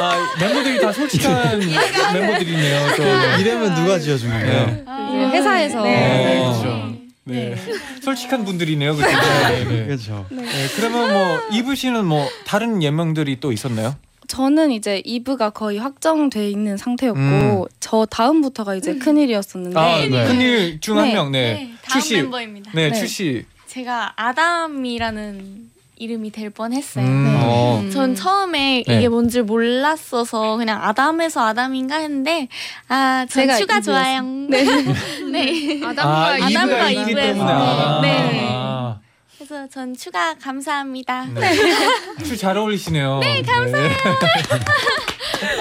아, 0.03 0.35
멤버들이 0.41 0.81
다 0.81 0.93
솔직한 0.93 1.59
멤버들이네요. 1.59 2.97
또. 2.97 3.03
네. 3.03 3.41
이름은 3.41 3.75
누가 3.77 3.99
지어준 3.99 4.31
건가요? 4.31 4.67
네. 4.67 4.85
이제 5.09 5.37
회사에서 5.39 5.83
네. 5.83 6.39
어, 6.39 6.61
그렇죠. 6.61 6.93
네. 7.31 7.57
솔직한 8.03 8.45
분들이네요, 8.45 8.97
그렇죠. 8.97 9.17
네, 9.49 9.65
네. 9.65 9.87
그렇죠. 9.87 10.27
네, 10.31 10.45
그러면 10.77 11.13
뭐 11.13 11.41
이브 11.53 11.75
씨는 11.75 12.05
뭐 12.05 12.29
다른 12.47 12.83
예명들이 12.83 13.41
또 13.41 13.53
있었나요? 13.53 13.97
저는 14.29 14.71
이제 14.71 15.03
이브가 15.05 15.51
거의 15.51 15.79
확정돼 15.79 16.49
있는 16.49 16.77
상태였고 16.77 17.19
음. 17.21 17.65
저 17.81 18.07
다음부터가 18.07 18.77
이제 18.77 18.95
큰 18.95 19.17
일이었었는데 19.17 19.79
아, 19.79 19.99
네. 20.07 20.27
큰일 20.27 20.81
중한 20.81 21.09
네. 21.09 21.15
명, 21.15 21.33
네. 21.33 21.41
네, 21.55 21.71
다음 21.83 22.01
출시. 22.01 22.15
멤버입니다. 22.17 22.71
네, 22.75 22.91
네. 22.91 22.97
출시. 22.97 23.45
제가 23.67 24.13
아담이라는 24.17 25.70
이름이 26.01 26.31
될 26.31 26.49
뻔했어요. 26.49 27.05
음, 27.05 27.25
네. 27.25 27.41
어. 27.45 27.85
전 27.93 28.15
처음에 28.15 28.85
네. 28.87 28.97
이게 28.97 29.09
뭔지 29.11 29.43
몰랐어서 29.43 30.57
그냥 30.57 30.83
아담에서 30.83 31.45
아담인가 31.47 31.97
했는데 31.97 32.49
아, 32.89 33.27
전 33.29 33.43
제가 33.43 33.59
추가. 33.59 33.81
좋아요. 33.83 34.23
네. 34.23 34.65
네. 35.31 35.81
아담과 35.85 36.25
아, 36.27 36.39
이브가 36.39 36.47
아담과 36.49 36.91
이브에서. 36.91 37.15
때문에. 37.21 37.53
아. 37.53 38.01
네. 38.01 38.49
아. 38.51 38.99
그래서 39.37 39.69
전 39.69 39.95
추가 39.95 40.35
감사합니다. 40.37 41.27
네. 41.35 41.53
잘 42.37 42.57
어울리시네요. 42.57 43.19
네, 43.21 43.43
감사해요. 43.43 43.91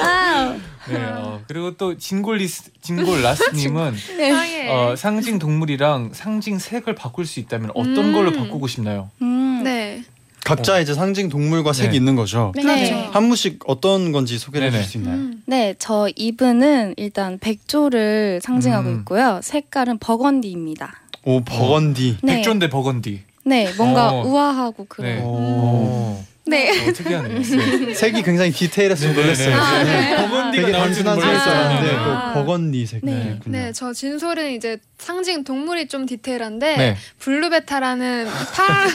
Wow. 0.02 0.56
네, 0.90 0.98
어, 1.06 1.42
그리고 1.48 1.76
또 1.76 1.98
진골리스 1.98 2.72
진골라스님은 2.82 3.96
상해. 3.98 4.70
어, 4.70 4.96
상징 4.96 5.38
동물이랑 5.38 6.12
상징 6.14 6.60
색을 6.60 6.96
바꿀 6.96 7.26
수 7.26 7.40
있다면 7.42 7.72
어떤 7.76 7.98
음. 7.98 8.14
걸로 8.14 8.32
바꾸고 8.32 8.68
싶나요? 8.68 9.10
음, 9.22 9.62
네. 9.64 10.04
각자 10.50 10.80
이제 10.80 10.96
상징 10.96 11.30
동물과 11.30 11.74
색이 11.74 11.92
네. 11.92 11.96
있는 11.98 12.16
거죠. 12.16 12.52
네. 12.56 12.64
그렇죠. 12.64 12.96
한 13.12 13.28
분씩 13.28 13.60
어떤 13.68 14.12
건지 14.12 14.40
소개해 14.40 14.72
네네. 14.72 14.82
줄수 14.82 14.98
있나요? 14.98 15.16
음. 15.16 15.44
네, 15.46 15.76
저 15.78 16.10
이브는 16.16 16.96
일단 16.98 17.38
백조를 17.38 18.40
상징하고 18.42 18.90
음. 18.90 19.00
있고요. 19.00 19.40
색깔은 19.44 20.00
burgundy입니다. 20.00 21.02
오 21.26 21.42
버건디. 21.42 22.18
네, 22.24 22.36
백조인데 22.38 22.70
버건디. 22.70 23.22
네, 23.46 23.72
뭔가 23.78 24.10
어. 24.10 24.24
우아하고 24.26 24.86
그런. 24.90 25.16
네. 25.16 25.22
네. 25.22 26.26
오. 26.50 26.52
네. 26.52 26.90
어, 26.90 26.94
특이하네요. 26.94 27.40
네. 27.86 27.94
색이 27.94 28.24
굉장히 28.24 28.52
디테일해서 28.52 29.08
네, 29.08 29.14
네, 29.14 29.22
놀랐어요. 29.22 29.50
네. 29.50 29.54
아, 29.56 29.84
네. 29.84 30.16
burgundy가 30.18 30.52
되게 30.66 30.78
나올 30.78 30.94
줄은 30.94 31.06
단순한 31.06 31.20
색일 31.20 31.40
줄. 31.40 31.50
알았는데 31.52 31.88
네. 31.92 31.98
아. 31.98 32.34
또 32.34 32.40
버건디 32.46 32.86
색. 32.86 33.00
네. 33.04 33.72
저 33.74 33.94
진솔은 33.94 34.52
이제 34.52 34.78
상징 34.98 35.44
동물이 35.44 35.88
좀 35.88 36.06
디테일한데 36.06 36.78
네. 36.78 36.98
blue 37.20 37.49
betta라는 37.49 38.28
파란 38.54 38.90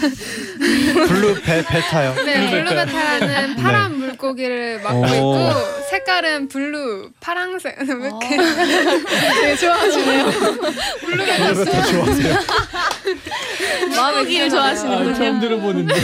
blue 1.09 1.41
be- 1.43 1.65
betta요. 1.65 2.15
네, 2.25 2.51
blue 2.51 2.64
betta. 2.64 2.85
blue 2.85 3.04
betta라는 3.04 3.57
파란 3.57 3.94
물고기를 4.07 4.81
맡고 4.83 5.01
오. 5.01 5.05
있고 5.07 5.51
색깔은 5.91 6.49
blue 6.49 7.11
파랑색 7.21 7.77
왜 7.89 7.95
이렇게 8.07 8.37
되게 9.41 9.57
좋아하시네요. 9.57 10.25
blue 11.01 11.24
betta 11.24 11.53
blue 11.55 11.67
betta 11.67 11.83
좋아하세요. 11.87 12.35
물고기를 13.89 14.47
아, 14.47 14.49
좋아하시는군요. 14.51 15.15
처음 15.15 15.41
들어보는데. 15.41 15.95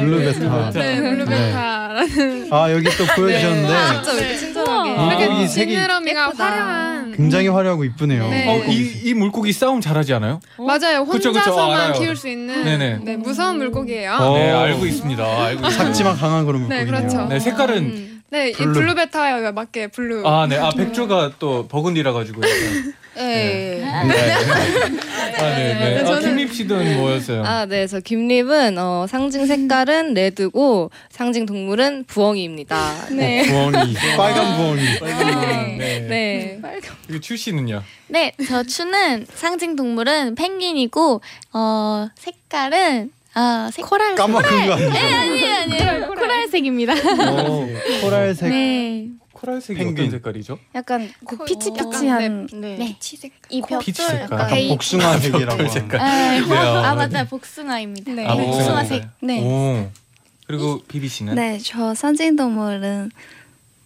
blue 0.00 0.18
betta. 0.20 0.70
네, 0.72 1.00
blue 1.00 1.39
betta라는 1.39 2.48
아 2.52 2.72
여기 2.72 2.88
또 2.96 3.04
보여주셨는데 3.14 3.74
진짜 3.94 4.12
왜 4.12 4.18
이렇게 4.20 4.36
친절하게. 4.36 4.90
아, 4.90 5.14
이렇게 5.18 5.46
지느러미가. 5.46 6.32
화려한 6.36 7.05
굉장히 7.16 7.48
화려하고 7.48 7.84
이쁘네요. 7.84 8.28
네. 8.28 8.48
어, 8.48 8.64
이, 8.70 9.00
이 9.04 9.14
물고기 9.14 9.52
싸움 9.52 9.80
잘하지 9.80 10.14
않아요? 10.14 10.40
맞아요. 10.58 11.04
그쵸, 11.06 11.32
그쵸. 11.32 11.50
혼자서만 11.50 11.80
알아요. 11.80 11.92
키울 11.94 12.16
수 12.16 12.28
있는 12.28 12.64
네네. 12.64 12.98
네, 13.02 13.16
무서운 13.16 13.58
물고기예요. 13.58 14.12
어. 14.12 14.34
네, 14.36 14.50
알고 14.50 14.86
있습니다. 14.86 15.24
알고 15.24 15.66
있습니다. 15.66 15.84
작지만 15.84 16.16
강한 16.16 16.44
그런 16.46 16.68
네, 16.68 16.84
물고기네요. 16.84 17.08
그렇죠. 17.08 17.28
네, 17.28 17.40
색깔은 17.40 17.76
음. 17.78 18.22
네, 18.30 18.52
blue. 18.52 18.70
이 18.70 18.72
blue 18.74 19.05
betta에 19.05 19.52
맞게 19.52 19.88
blue. 19.88 20.26
아, 20.26 20.46
네. 20.46 20.58
아, 20.58 20.70
백조가 20.70 21.32
또 21.38 21.66
burgundy라 21.68 22.12
가지고. 22.12 22.42
약간. 22.42 22.94
네. 23.16 23.80
네. 23.80 23.84
아, 23.84 24.04
네, 24.04 25.74
네. 25.74 26.00
아, 26.00 26.04
저는- 26.04 26.22
김립 26.22 26.52
씨는 26.54 26.96
뭐였어요? 26.98 27.42
아, 27.44 27.66
네. 27.66 27.86
저 27.86 28.00
김립은 28.00 28.76
어, 28.78 29.06
상징 29.08 29.46
색깔은 29.46 30.14
red고 30.14 30.90
상징 31.10 31.46
동물은 31.46 32.04
부엉이입니다. 32.04 33.08
네. 33.12 33.46
부엉이 33.46 33.94
빨간 34.16 34.56
부엉이 34.56 34.82
네. 35.78 36.06
네. 36.08 36.60
그리고 37.06 37.20
츄 37.20 37.38
씨는요? 37.38 37.82
네, 38.08 38.32
저 38.48 38.62
츄는 38.62 39.26
상징 39.34 39.76
동물은 39.76 40.34
펭귄이고 40.34 41.20
어 41.52 42.08
색깔은 42.16 43.10
아 43.34 43.70
색... 43.72 43.84
coral 43.86 44.14
까먹은 44.14 44.66
거 44.66 44.74
아니에요? 44.74 44.90
네, 44.90 45.14
아니에요, 45.14 45.54
아니에요. 45.54 46.06
coral색입니다. 46.14 46.94
오, 47.48 47.68
coral색 48.02 48.48
네. 48.50 49.08
coral색이 49.46 49.78
펭귄. 49.78 49.94
어떤 49.94 50.10
색깔이죠? 50.10 50.58
약간 50.74 51.08
그 51.24 51.36
코- 51.36 51.44
peach 51.44 51.84
peach한 51.84 52.48
네. 52.54 52.76
네. 52.76 52.96
이 53.50 53.60
벽돌 53.60 53.78
peach 53.80 54.02
색깔. 54.02 54.20
약간 54.22 54.48
베이- 54.50 54.68
복숭아 54.70 55.18
색이라고 55.18 55.46
벽돌 55.46 55.58
하는 55.58 55.70
색깔. 55.70 56.00
아, 56.00 56.30
네, 56.40 56.56
아 56.56 56.92
어, 56.92 56.94
맞아, 56.96 57.22
네. 57.22 57.28
복숭아입니다. 57.28 58.12
네. 58.12 58.26
아, 58.26 58.34
네. 58.34 58.44
복숭아 58.44 58.64
복숭아색. 58.82 59.04
네. 59.22 59.40
오. 59.42 59.90
그리고 60.46 60.82
비비 60.88 61.08
씨는? 61.08 61.34
네, 61.36 61.58
저 61.62 61.94
상징 61.94 62.34
동물은 62.36 63.10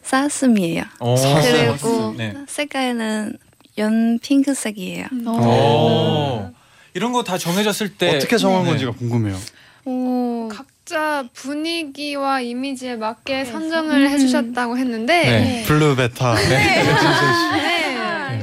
사슴이에요. 0.03 0.85
오. 1.01 1.15
그리고 1.15 2.15
네. 2.17 2.35
색깔은 2.49 3.37
연 3.79 4.19
핑크색이에요. 4.21 5.07
오. 5.27 6.51
이런 6.95 7.13
거 7.13 7.23
다 7.23 7.39
정해졌을 7.39 7.97
때 7.97 8.17
어떻게 8.17 8.37
정한 8.37 8.65
네. 8.65 8.71
건지가 8.71 8.93
궁금해요. 8.93 9.37
오. 9.85 10.49
각자 10.51 11.25
분위기와 11.35 12.41
이미지에 12.41 12.97
맞게 12.97 13.45
선정을 13.45 14.11
해주셨다고 14.11 14.77
했는데 14.77 15.23
네. 15.23 15.63
blue 15.65 15.95
betta. 15.95 16.35
네, 16.35 16.85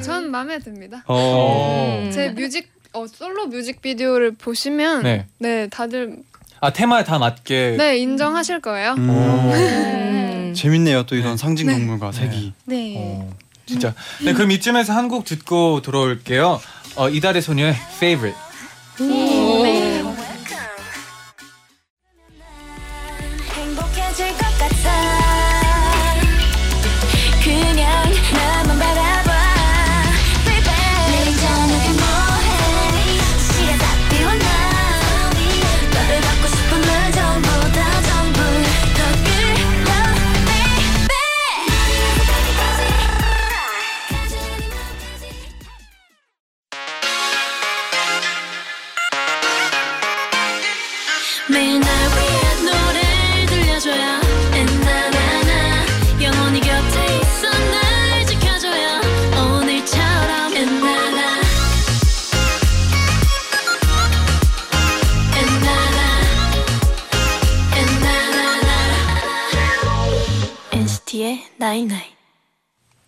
전 0.02 0.32
마음에 0.32 0.58
듭니다. 0.60 1.04
어. 1.08 2.06
오. 2.08 2.12
제 2.12 2.30
뮤직 2.30 2.70
어, 2.94 3.06
솔로 3.06 3.48
뮤직비디오를 3.48 4.36
보시면 4.36 5.04
네. 5.04 5.26
네, 5.40 5.68
다들 5.68 6.20
아 6.62 6.72
테마에 6.72 7.04
다 7.04 7.20
맞게. 7.20 7.76
네 7.78 7.98
인정하실 7.98 8.62
거예요. 8.62 8.94
음. 8.94 9.10
음. 9.10 10.54
재밌네요. 10.56 11.04
또 11.06 11.18
이런 11.18 11.36
상징 11.36 11.68
동물과 11.68 12.14
색이. 12.14 12.54
네. 12.64 12.96
어, 12.98 13.30
진짜. 13.66 13.94
네 14.24 14.32
그럼 14.32 14.52
이쯤에서 14.52 14.94
한 14.94 15.10
곡 15.10 15.26
듣고 15.26 15.82
돌아올게요. 15.82 16.62
어, 16.96 17.10
이달의 17.10 17.42
소녀의 17.42 17.76
Favorite. 17.98 18.40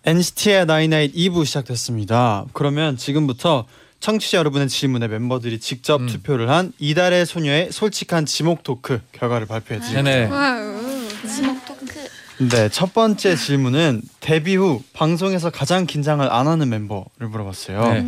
NCT의 0.09 0.65
나인나잇 0.65 1.13
2부 1.13 1.45
시작됐습니다. 1.45 2.45
그러면 2.53 2.97
지금부터 2.97 3.65
청취자 3.99 4.39
여러분의 4.39 4.67
질문에 4.67 5.07
멤버들이 5.07 5.59
직접 5.59 6.01
음. 6.01 6.07
투표를 6.07 6.49
한 6.49 6.73
이달의 6.79 7.27
소녀의 7.27 7.71
솔직한 7.71 8.25
지목 8.25 8.63
토크 8.63 9.01
결과를 9.11 9.45
발표해 9.45 9.79
드릴게요. 9.79 10.03
네네. 10.03 10.25
wow. 10.31 11.07
지목 11.27 11.63
토크. 11.63 12.49
네, 12.49 12.69
첫 12.69 12.91
번째 12.95 13.35
질문은 13.35 14.01
데뷔 14.19 14.55
후 14.55 14.81
방송에서 14.93 15.51
가장 15.51 15.85
긴장을 15.85 16.27
안 16.27 16.47
하는 16.47 16.69
멤버를 16.69 17.27
물어봤어요. 17.29 17.93
네. 17.93 18.03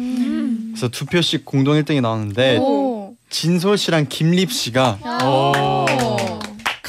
그래서 0.71 0.87
두 0.87 1.05
표씩 1.05 1.45
공동 1.45 1.75
1등이 1.75 2.01
나왔는데 2.01 2.57
오. 2.57 3.13
진솔 3.29 3.77
씨랑 3.77 4.07
김립 4.09 4.51
씨가 4.51 4.97
오. 5.23 6.20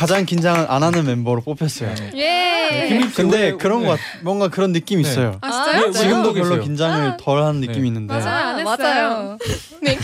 가장 0.03 0.27
긴장을 0.27 0.67
안 0.69 0.83
하는 0.83 1.07
멤버로 1.07 1.43
뽑혔어요. 1.43 1.95
네. 1.95 2.11
예. 2.17 2.89
김립 2.89 3.11
씨 3.11 3.15
근데 3.15 3.39
왜- 3.39 3.53
그런 3.53 3.83
네. 3.83 3.87
것 3.87 3.93
같- 3.93 4.01
뭔가 4.23 4.49
그런 4.49 4.73
느낌 4.73 4.99
이 4.99 5.05
네. 5.05 5.09
있어요. 5.09 5.39
아 5.41 5.49
진짜요? 5.65 5.87
네, 5.87 5.93
지금도 5.93 6.29
왜 6.31 6.35
별로 6.41 6.49
계세요? 6.57 6.61
긴장을 6.65 7.17
덜한 7.19 7.57
느낌이 7.61 7.87
있는데 7.87 8.13
맞아요. 8.13 8.47
안 8.49 8.59
했어요. 8.59 8.77
맞아요. 8.79 9.39
네, 9.81 9.97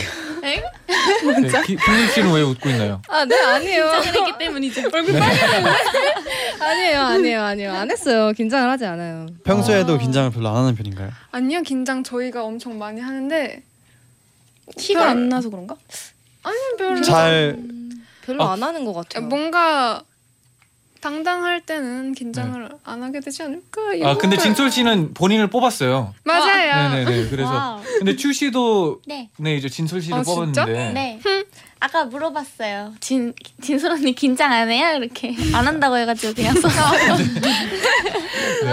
기- 1.66 1.76
씨는 2.14 2.32
왜 2.32 2.42
웃고 2.42 2.68
있나요? 2.68 3.02
아, 3.08 3.24
네, 3.24 3.40
아니에요. 3.40 3.87
했기 4.04 4.38
때문이죠. 4.38 4.82
아니에요, 6.61 7.00
아니에요, 7.00 7.42
아니에요. 7.42 7.72
안 7.72 7.90
했어요. 7.90 8.30
긴장을 8.37 8.70
하지 8.70 8.87
않아요. 8.87 9.26
평소에도 9.42 9.98
긴장을 9.98 10.30
별로 10.30 10.48
안 10.50 10.56
하는 10.58 10.76
편인가요? 10.76 11.11
아니요 11.32 11.62
긴장 11.62 12.04
저희가 12.04 12.44
엄청 12.44 12.78
많이 12.78 13.00
하는데 13.00 13.62
티가 14.76 15.11
안 15.11 15.28
나서 15.28 15.50
그런가? 15.50 15.74
아니 16.44 16.56
별로 16.78 17.00
잘 17.02 17.56
별로 18.28 18.44
아, 18.44 18.52
안 18.52 18.62
하는 18.62 18.84
것 18.84 18.92
같아요. 18.92 19.26
뭔가 19.26 20.02
당당할 21.00 21.62
때는 21.62 22.12
긴장을 22.12 22.68
안 22.84 23.02
하게 23.02 23.20
되지 23.20 23.42
않을까? 23.42 23.80
아 24.04 24.16
근데 24.18 24.36
진솔 24.36 24.70
씨는 24.70 25.14
본인을 25.14 25.46
뽑았어요. 25.46 26.12
맞아요. 26.24 26.90
네네네. 26.90 27.28
그래서 27.30 27.50
wow. 27.50 27.81
근데 27.98 28.16
츄 28.16 28.33
씨도 28.34 29.00
네. 29.06 29.30
네 29.38 29.56
이제 29.56 29.68
진솔 29.70 30.02
씨를 30.02 30.18
아, 30.18 30.22
진짜? 30.22 30.64
뽑았는데. 30.66 30.92
네. 30.92 31.20
아까 31.80 32.04
물어봤어요. 32.04 32.94
진 33.00 33.32
진솔 33.62 33.92
언니 33.92 34.12
긴장 34.12 34.52
안 34.52 34.68
해요? 34.68 34.96
이렇게 34.98 35.34
안 35.54 35.66
한다고 35.66 35.96
해가지고 35.96 36.34
그냥 36.34 36.54
썼어요. 36.60 37.16
네, 38.64 38.72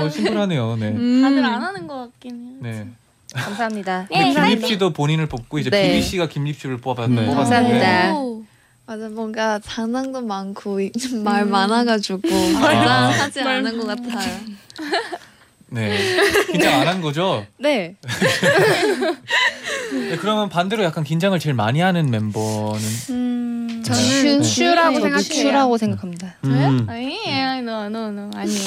어, 0.00 0.04
어, 0.04 0.08
심플하네요. 0.08 0.76
네. 0.76 0.92
다들 1.22 1.44
안 1.44 1.62
하는 1.62 1.86
것 1.86 1.96
같긴 1.98 2.58
해요. 2.64 2.72
네. 2.74 2.88
감사합니다. 3.34 4.08
네, 4.10 4.32
김립 4.32 4.66
씨도 4.66 4.94
본인을 4.94 5.26
뽑고 5.26 5.58
이제 5.58 5.68
네. 5.68 5.90
비비 5.90 6.02
씨가 6.02 6.28
김립 6.28 6.58
씨를 6.58 6.78
뽑았, 6.78 7.08
네. 7.10 7.26
뽑았는데. 7.26 7.34
감사합니다. 7.34 8.14
오. 8.14 8.44
맞아, 8.86 9.08
뭔가 9.08 9.58
장난도 9.58 10.22
많고 10.22 10.80
이- 10.80 10.92
말 11.24 11.42
음. 11.42 11.50
많아가지고 11.50 12.20
아. 12.24 12.30
긴장하지 12.30 13.40
않은 13.40 13.78
것 13.78 13.86
같아요. 13.86 14.38
네. 15.68 15.98
긴장 16.52 16.80
안 16.80 16.86
한 16.86 17.00
거죠? 17.00 17.44
네. 17.58 17.96
네, 19.92 20.16
그러면 20.18 20.48
반대로 20.48 20.84
약간 20.84 21.02
긴장을 21.02 21.36
제일 21.40 21.54
많이 21.54 21.80
하는 21.80 22.10
멤버는 22.10 22.80
음. 23.10 23.82
저는 23.84 24.00
슈, 24.00 24.42
슈라고 24.44 24.90
네. 24.98 25.00
생각 25.00 25.20
생각해요. 25.20 25.42
슈라고 25.48 25.78
생각합니다. 25.78 26.34
음, 26.44 26.86
아니에요, 26.88 27.58
no, 27.58 27.84
no, 27.86 28.06
no, 28.08 28.30
아니에요. 28.34 28.60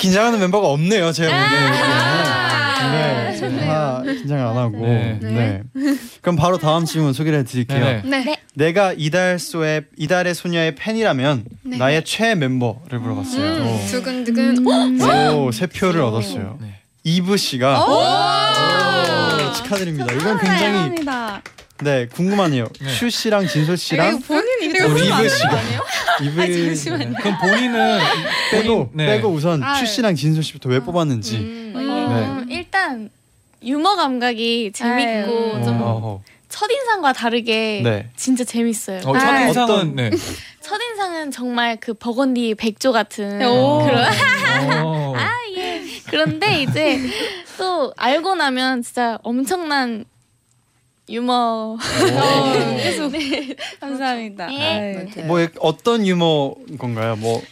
긴장하는 0.00 0.38
멤버가 0.40 0.66
없네요. 0.68 1.12
제가 1.12 1.32
아, 1.34 1.42
보기에는. 1.48 2.39
네, 2.82 3.66
다 3.66 4.02
긴장을 4.02 4.46
안 4.46 4.56
하고. 4.56 4.78
네. 4.86 5.18
네. 5.20 5.62
그럼 6.20 6.36
바로 6.36 6.58
다음 6.58 6.84
질문 6.84 7.12
소개를 7.12 7.40
해드릴게요. 7.40 7.84
네. 7.84 8.02
네. 8.04 8.24
네. 8.24 8.36
내가 8.54 8.92
이달소의 8.96 9.84
이달의 9.96 10.34
소녀의 10.34 10.74
팬이라면 10.74 11.44
네. 11.62 11.76
나의 11.76 12.04
최애 12.04 12.34
멤버를 12.34 12.98
물어봤어요. 12.98 13.62
음, 13.62 13.86
두근두근. 13.90 14.66
어? 15.02 15.36
오, 15.36 15.52
세 15.52 15.66
표를 15.66 16.02
얻었어요. 16.02 16.58
네. 16.60 16.80
이브 17.04 17.36
씨가 17.36 17.86
오, 17.86 19.52
축하드립니다. 19.54 20.12
이건 20.12 20.38
굉장히 20.38 20.60
감사합니다. 20.62 21.42
네 21.82 22.06
궁금하네요. 22.06 22.68
네. 22.80 22.88
슈 22.90 23.08
씨랑 23.10 23.46
진솔 23.46 23.76
씨랑 23.76 24.20
본인이 24.20 24.78
우리 24.80 25.06
이브 25.06 25.28
씨가 25.28 25.60
이브 26.22 26.52
잠시만요. 26.76 27.14
그럼 27.20 27.38
본인은 27.40 27.98
빼고 28.52 28.90
네. 28.92 29.06
빼고 29.06 29.28
우선 29.28 29.62
아, 29.62 29.74
슈 29.76 29.86
씨랑 29.86 30.14
진솔 30.14 30.42
씨부터 30.42 30.68
왜 30.68 30.80
뽑았는지. 30.80 31.36
음. 31.36 31.72
어, 31.76 32.44
일단 32.48 33.10
유머 33.62 33.96
감각이 33.96 34.72
재밌고 34.74 35.56
아유. 35.56 35.64
좀 35.64 35.78
어, 35.82 36.22
첫인상과 36.48 37.12
다르게 37.12 37.80
네. 37.82 38.10
진짜 38.16 38.44
재밌어요. 38.44 39.00
어, 39.04 39.14
아, 39.14 39.18
첫인상은 39.18 39.94
네. 39.96 40.10
첫인상은 40.60 41.30
정말 41.30 41.78
그 41.80 41.94
버건디 41.94 42.54
백조 42.56 42.92
같은 42.92 43.42
오. 43.46 43.84
그런 43.84 44.04
어. 44.84 45.14
아 45.16 45.30
예. 45.56 45.82
그런데 46.08 46.62
이제 46.62 46.98
또 47.56 47.92
알고 47.96 48.34
나면 48.34 48.82
진짜 48.82 49.18
엄청난 49.22 50.04
유머. 51.10 51.76
계속 52.82 53.12
감사합니다. 53.80 54.46
네. 54.46 55.08
아유. 55.16 55.26
뭐 55.26 55.46
어떤 55.58 56.06
유머 56.06 56.54
건가요? 56.78 57.16
뭐 57.16 57.42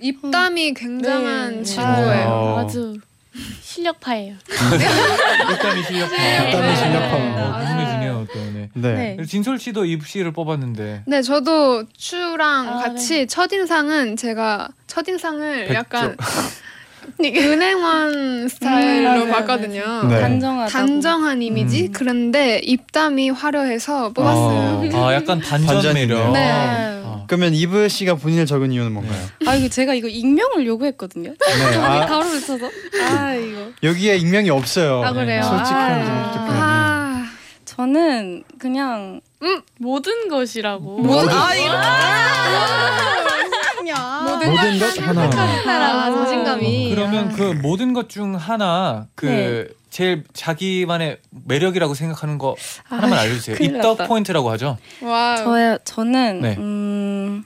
입담이 0.00 0.74
굉장한 0.74 1.56
네. 1.58 1.62
친구예요. 1.62 2.26
어. 2.28 2.58
아주 2.60 2.98
실력파예요. 3.62 4.34
일단이 5.50 5.82
실력파. 5.82 6.14
일단이 6.14 6.76
실력파. 6.76 7.16
어, 7.16 7.58
궁금해지네요 7.58 8.26
또. 8.32 8.38
네. 8.80 9.16
네. 9.16 9.24
진솔 9.24 9.58
씨도 9.58 9.84
입시를 9.86 10.32
뽑았는데. 10.32 11.02
네, 11.06 11.22
저도 11.22 11.84
추랑 11.96 12.68
아, 12.68 12.82
같이 12.82 13.26
첫 13.26 13.52
인상은 13.52 14.16
제가 14.16 14.68
첫 14.86 15.08
인상을 15.08 15.60
백조. 15.66 15.74
약간 15.74 16.16
은행원 17.22 18.48
스타일로 18.48 19.08
맞아요, 19.26 19.32
봤거든요. 19.32 20.02
네. 20.08 20.20
단정하다. 20.20 20.70
단정한 20.70 21.42
이미지? 21.42 21.84
음. 21.84 21.92
그런데 21.92 22.60
입담이 22.64 23.30
화려해서 23.30 24.12
뽑았어요. 24.12 24.90
어. 24.94 25.06
아 25.08 25.14
약간 25.14 25.40
반전. 25.40 25.94
매력. 25.94 26.32
네. 26.32 26.50
아. 26.52 27.24
그러면 27.28 27.54
이브 27.54 27.88
씨가 27.88 28.14
본인을 28.14 28.46
적은 28.46 28.70
이유는 28.72 28.92
뭔가요? 28.92 29.20
아 29.46 29.54
이거 29.56 29.68
제가 29.68 29.94
이거 29.94 30.06
익명을 30.08 30.66
요구했거든요. 30.66 31.30
네. 31.30 31.36
아, 31.78 32.06
바로 32.06 32.24
붙여서. 32.24 32.66
아 33.10 33.34
이거. 33.34 33.66
여기에 33.82 34.16
익명이 34.18 34.50
없어요. 34.50 35.02
아, 35.04 35.12
그래요? 35.12 35.42
솔직한 35.42 36.02
아. 36.02 36.32
좀 36.32 36.46
아, 36.50 37.26
저는 37.64 38.44
그냥 38.58 39.20
모든 39.78 40.28
것이라고. 40.28 40.98
모든- 40.98 41.28
아, 41.30 43.15
모든 44.50 44.78
것 44.78 44.98
하나. 45.00 46.04
아, 46.06 46.10
자신감이. 46.10 46.90
그러면 46.94 47.32
그 47.32 47.42
모든 47.42 47.92
것 47.92 48.08
중 48.08 48.34
하나 48.36 49.06
그 49.14 49.26
네. 49.26 49.66
제일 49.90 50.24
자기만의 50.32 51.18
매력이라고 51.46 51.94
생각하는 51.94 52.38
거 52.38 52.54
하나만 52.84 53.18
알려주세요. 53.18 53.56
입덕 53.60 53.98
났다. 53.98 54.06
포인트라고 54.06 54.50
하죠. 54.52 54.78
wow. 55.02 55.36
저의 55.38 55.78
저는 55.84 56.40
네. 56.40 56.56
음 56.58 57.44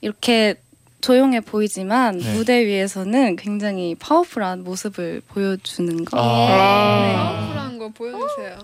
이렇게 0.00 0.56
조용해 1.00 1.40
보이지만 1.42 2.18
네. 2.18 2.34
무대 2.34 2.66
위에서는 2.66 3.36
굉장히 3.36 3.94
파워풀한 3.94 4.64
모습을 4.64 5.22
보여주는 5.28 6.04
거. 6.04 6.18
아. 6.18 7.36
파워풀한 7.46 7.78
거 7.78 7.88
보여주세요. 7.90 8.58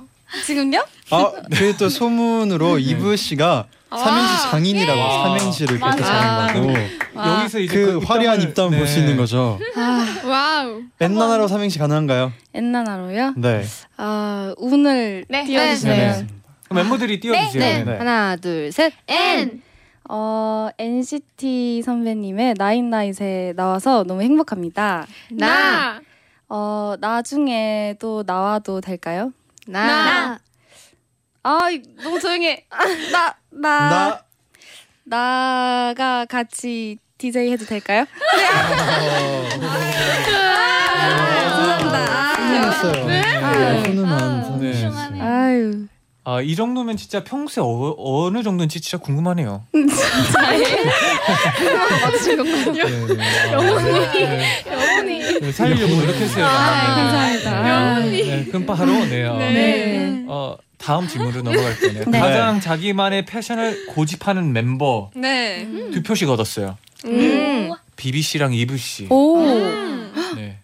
지금요? 0.46 0.84
아, 1.10 1.32
그리고 1.52 1.76
또 1.78 1.88
소문으로 1.88 2.78
이브 2.80 3.14
씨가 3.16 3.66
삼행시 3.90 4.42
장인이라고 4.50 4.98
예. 5.00 5.04
삼행시를 5.22 5.78
그렇게. 5.78 6.02
잘한다고 6.02 6.72
여기서 7.16 7.58
이제 7.60 7.74
그 7.76 7.98
화려한 7.98 8.38
입담을- 8.40 8.48
입담을 8.48 8.78
볼수 8.78 8.94
네. 8.96 9.00
있는 9.00 9.16
거죠. 9.16 9.58
wow. 10.24 10.82
엔나나로 11.00 11.46
삼행시 11.46 11.78
가능한가요? 11.78 12.32
엔나나로요? 12.54 13.34
네. 13.36 13.64
아 13.96 14.52
운을 14.58 15.24
네. 15.28 15.44
띄워주세요. 15.44 15.94
네. 16.22 16.26
그럼 16.68 16.82
멤버들이 16.82 17.20
띄워주세요. 17.20 17.62
네. 17.62 17.84
네. 17.84 17.96
하나, 17.98 18.36
둘, 18.36 18.72
셋. 18.72 18.92
N. 19.06 19.62
어 20.08 20.68
NCT 20.76 21.82
선배님의 21.84 22.54
나인나잇에 22.58 23.52
나와서 23.54 24.02
너무 24.04 24.22
행복합니다. 24.22 25.06
나. 25.32 26.00
어 26.48 26.94
나중에 27.00 27.94
또 28.00 28.22
나와도 28.26 28.80
될까요? 28.80 29.32
나. 29.68 29.86
나. 29.86 30.40
아 31.44 31.58
너무 32.02 32.18
조용해. 32.20 32.66
나 33.12 33.34
나. 33.54 33.88
나 33.90 34.24
나 35.06 35.92
가 35.96 36.24
같이 36.24 36.96
DJ 37.18 37.50
해도 37.52 37.64
될까요? 37.66 38.06
네. 43.06 43.22
훈훈한 43.84 44.60
네. 44.60 44.72
삼행시. 44.74 45.20
아유. 45.20 45.86
아, 46.26 46.40
이 46.40 46.56
정도면 46.56 46.96
진짜 46.96 47.22
평소에 47.22 47.62
어, 47.62 47.94
어느 47.98 48.42
정도인지 48.42 48.80
진짜 48.80 48.96
궁금하네요. 48.96 49.66
영혼이. 53.52 54.06
영혼이. 54.66 55.13
살리려고 55.52 55.94
노력했어요. 55.94 56.44
감사합니다. 56.44 58.00
네, 58.00 58.44
그럼 58.46 58.66
바로 58.66 58.92
네. 59.06 59.24
어, 59.24 59.38
네. 59.38 60.24
어, 60.28 60.56
다음 60.78 61.06
질문으로 61.08 61.42
넘어갈 61.42 61.78
거네요. 61.78 62.04
네. 62.06 62.18
가장 62.18 62.60
자기만의 62.60 63.24
패션을 63.26 63.86
고집하는 63.86 64.52
멤버 64.52 65.10
네. 65.14 65.66
두 65.92 66.02
표씩 66.02 66.28
얻었어요. 66.28 66.76
음. 67.06 67.70
비비 67.96 68.22
씨랑 68.22 68.52
이브 68.54 68.76
씨. 68.76 69.06
오. 69.10 69.38
네. 70.36 70.58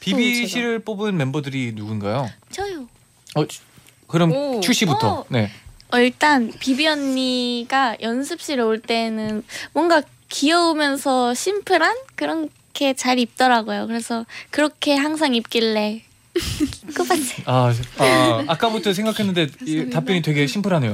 비비 0.00 0.46
씨를 0.46 0.80
뽑은 0.80 1.16
멤버들이 1.16 1.72
누군가요? 1.74 2.28
저요. 2.50 2.88
어, 3.34 3.46
주- 3.46 3.60
그럼 4.06 4.32
오. 4.32 4.60
추 4.60 4.72
씨부터. 4.72 5.08
어. 5.08 5.24
네. 5.28 5.50
어, 5.92 5.98
일단 5.98 6.52
비비 6.60 6.86
언니가 6.86 7.96
연습실에 8.00 8.60
올 8.62 8.80
때는 8.80 9.42
뭔가 9.72 10.02
귀여우면서 10.28 11.34
심플한 11.34 11.96
그런 12.16 12.48
게 12.74 12.92
잘 12.94 13.18
입더라고요. 13.18 13.86
그래서 13.86 14.26
그렇게 14.50 14.94
항상 14.96 15.34
입길래 15.34 16.02
끝봤어요. 16.94 17.42
아, 17.46 17.72
아 17.98 18.44
아까부터 18.48 18.92
생각했는데 18.92 19.46
이 19.66 19.88
답변이 19.90 20.20
되게 20.20 20.46
심플하네요. 20.48 20.92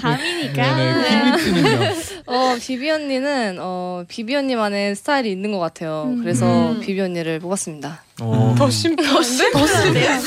밤이니까. 0.00 0.76
네네. 0.76 1.08
김립 1.08 1.40
씨는요. 1.40 1.92
어 2.26 2.56
비비 2.60 2.90
언니는 2.90 3.58
어 3.60 4.04
비비 4.08 4.34
언니만의 4.34 4.96
스타일이 4.96 5.30
있는 5.30 5.52
것 5.52 5.58
같아요. 5.60 6.12
그래서 6.20 6.72
음. 6.72 6.80
비비 6.80 7.00
언니를 7.00 7.38
뽑았습니다. 7.40 8.02
어, 8.20 8.54
더 8.58 8.68
심플한데? 8.68 9.50
더 9.52 9.66
심플해요. 9.66 10.20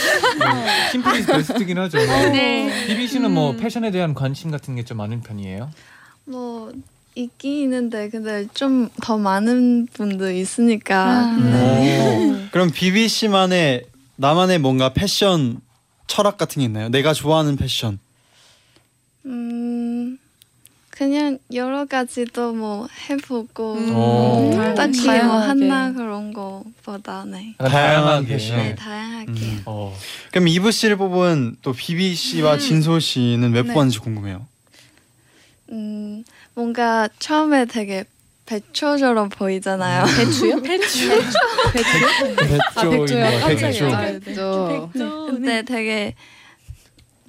심플이 0.91 1.26
베스트긴 1.26 1.78
하죠. 1.80 1.97
네. 1.97 2.86
비비 2.88 3.08
씨는 3.08 3.32
뭐 3.32 3.56
패션에 3.56 3.91
대한 3.91 4.13
관심 4.13 4.49
같은 4.52 4.76
게 4.76 4.84
좀 4.84 4.97
많은 4.97 5.21
편이에요? 5.21 5.69
뭐 6.26 6.71
있긴 7.15 7.63
있는데 7.63 8.10
근데 8.10 8.47
좀 8.54 8.89
더 9.02 9.17
많은 9.17 9.88
분들 9.93 10.36
있으니까 10.36 11.06
아. 11.06 11.38
오. 11.38 12.49
그럼 12.52 12.71
비비 12.71 13.08
씨만의 13.08 13.86
나만의 14.15 14.60
뭔가 14.60 14.93
패션 14.93 15.60
철학 16.08 16.38
같은 16.38 16.60
게 16.60 16.65
있나요? 16.65 16.89
내가 16.89 17.13
좋아하는 17.13 17.56
패션. 17.56 17.99
음 19.26 20.17
그냥 20.89 21.39
여러 21.54 21.86
가지도 21.86 22.54
뭐 22.54 22.88
해보고 23.10 23.73
오. 23.73 24.52
딱히 24.76 24.99
뭐 25.06 25.08
다양하게. 25.08 25.47
하나 25.69 25.91
그런 25.93 26.34
거보다 26.34 27.26
네, 27.26 27.56
다양한. 27.58 28.26
패션. 28.26 28.58
네 28.58 28.76
다양하게 28.76 29.32
음. 29.32 29.62
어. 29.65 29.95
그럼 30.32 30.47
이브 30.47 30.71
씨를 30.71 30.97
뽑은 30.97 31.58
또 31.62 31.73
비비 31.73 32.13
씨와 32.15 32.58
진솔 32.60 33.02
씨는 33.02 33.54
왜 33.54 33.63
네. 33.63 33.67
뽑았는지 33.73 33.99
궁금해요. 33.99 34.45
음 35.71 36.23
뭔가 36.56 37.10
처음에 37.20 37.66
되게 37.66 38.06
배초처럼 38.46 39.30
보이잖아요. 39.30 40.06
배추요? 40.18 40.62
배추. 40.63 41.10
백조 41.74 42.89
백조요? 42.89 43.39
백조. 43.48 43.89
깜짝이야. 43.89 44.20
저 44.36 44.89
근데 45.32 45.62
되게 45.63 46.16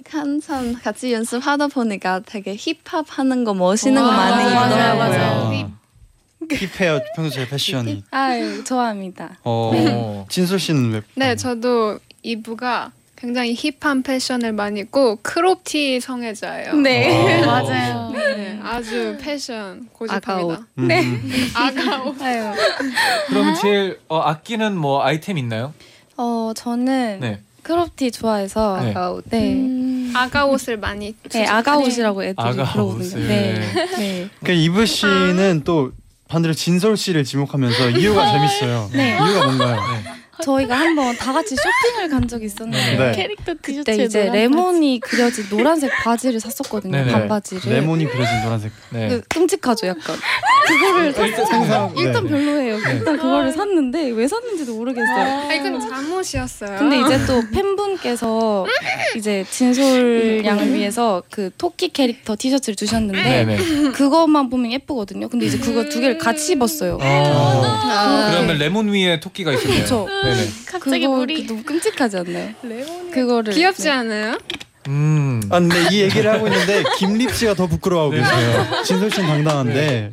한참 0.09 0.73
같이 0.81 1.11
연습하다 1.13 1.67
보니까 1.67 2.21
되게 2.25 2.55
힙합 2.57 3.05
하는 3.17 3.43
거 3.43 3.53
멋있는 3.53 4.01
거 4.01 4.11
많이 4.11 4.53
맞아요, 4.53 4.65
있더라고요. 4.67 5.71
hip해요 6.49 6.99
평소에 7.15 7.47
패션이. 7.47 8.03
아유 8.11 8.63
좋아합니다. 8.63 9.39
어. 9.43 9.71
어. 9.73 10.25
진솔 10.29 10.59
씨는 10.59 10.91
왜? 10.93 11.01
네, 11.15 11.35
저도 11.35 11.99
이브가 12.21 12.91
굉장히 13.15 13.55
hip한 13.55 14.03
패션을 14.03 14.53
많이 14.53 14.81
입고 14.81 15.17
crop티 15.23 15.99
성애자예요. 15.99 16.75
네. 16.75 17.41
어. 17.41 17.45
맞아요. 17.45 18.13
네, 18.65 18.71
아주 18.71 19.17
패션 19.21 19.87
고집합니다. 19.93 20.67
음. 20.79 20.87
네. 20.87 21.21
아가 21.53 21.84
옷. 21.84 22.15
아유. 22.19 22.51
그러면 23.27 23.55
제일 23.55 23.99
어, 24.07 24.19
아끼는 24.19 24.75
뭐 24.75 25.03
아이템 25.03 25.37
있나요? 25.37 25.73
어 26.17 26.51
저는 26.55 27.19
네. 27.19 27.41
crop티 27.61 28.11
좋아해서 28.11 28.79
네. 28.81 28.91
아가 28.91 29.09
옷 29.09 29.21
네. 29.25 29.53
음, 29.53 30.13
아가 30.15 30.45
옷을 30.45 30.77
많이 30.77 31.15
네, 31.31 31.45
아가 31.45 31.77
옷이라고 31.77 32.23
애들이 32.23 32.35
아가 32.37 32.71
그러거든요. 32.71 33.03
옷을. 33.05 33.27
네. 33.27 33.59
네. 33.97 34.29
그 34.43 34.51
이브 34.51 34.85
씨는 34.85 35.61
또 35.63 35.91
반대로 36.27 36.53
진솔 36.53 36.97
씨를 36.97 37.23
지목하면서 37.23 37.91
이유가 37.91 38.31
재밌어요. 38.31 38.89
네. 38.93 39.15
이유가 39.15 39.45
뭔가요? 39.45 39.79
저희가 40.43 40.75
한번 40.75 41.15
다 41.17 41.31
같이 41.33 41.55
쇼핑을 41.55 42.09
간 42.09 42.27
적이 42.27 42.45
있었는데 42.45 42.97
네. 42.97 43.11
캐릭터 43.13 43.53
그때 43.61 43.95
이제 44.03 44.29
레몬이 44.31 44.99
그려진 44.99 45.47
노란색 45.49 45.91
바지를 46.03 46.39
샀었거든요. 46.39 46.91
네네. 46.91 47.11
반바지를. 47.11 47.73
레몬이 47.73 48.05
그려진 48.05 48.41
노란색. 48.43 48.71
네. 48.89 49.09
그 49.09 49.21
끔찍하죠, 49.29 49.87
약간. 49.87 50.15
그거를 50.67 51.13
샀 51.13 51.45
상상. 51.47 51.93
일단 51.97 52.23
네. 52.23 52.29
별로예요. 52.29 52.77
일단 52.77 53.17
그거를 53.17 53.51
샀는데 53.51 54.09
왜 54.09 54.27
샀는지도 54.27 54.75
모르겠어요. 54.75 55.49
아, 55.49 55.53
이건 55.53 55.79
잠옷이었어요. 55.79 56.79
근데 56.79 56.99
이제 57.01 57.25
또 57.25 57.41
팬분께서 57.51 58.65
이제 59.15 59.45
진솔 59.49 60.43
양을 60.45 60.73
위해서 60.73 61.23
그 61.29 61.49
토끼 61.57 61.89
캐릭터 61.89 62.35
티셔츠를 62.37 62.75
주셨는데 62.75 63.23
네네. 63.23 63.91
그것만 63.91 64.49
보면 64.49 64.71
예쁘거든요. 64.71 65.29
근데 65.29 65.45
이제 65.45 65.57
그거 65.57 65.85
두 65.85 65.99
개를 65.99 66.17
같이 66.17 66.53
입었어요. 66.53 66.97
어. 67.01 67.01
아, 67.01 68.29
그러면 68.31 68.57
레몬 68.57 68.89
위에 68.89 69.19
토끼가 69.19 69.53
있었네요. 69.53 69.75
그렇죠. 69.75 70.07
네네. 70.25 70.49
갑자기 70.67 71.01
그거 71.05 71.15
물이 71.17 71.47
너무 71.47 71.63
끔찍하지 71.63 72.17
않나요? 72.17 72.53
그거를 73.11 73.53
귀엽지 73.53 73.83
네. 73.83 73.89
않아요? 73.89 74.37
음. 74.87 75.41
아 75.49 75.59
근데 75.59 75.75
이 75.91 76.01
얘기를 76.01 76.31
하고 76.31 76.47
있는데 76.47 76.83
김립 76.97 77.33
씨가 77.33 77.53
더 77.55 77.67
부끄러워하고 77.67 78.15
네. 78.15 78.21
계세요. 78.21 78.65
진솔 78.85 79.11
씨는 79.11 79.27
당당한데 79.27 80.11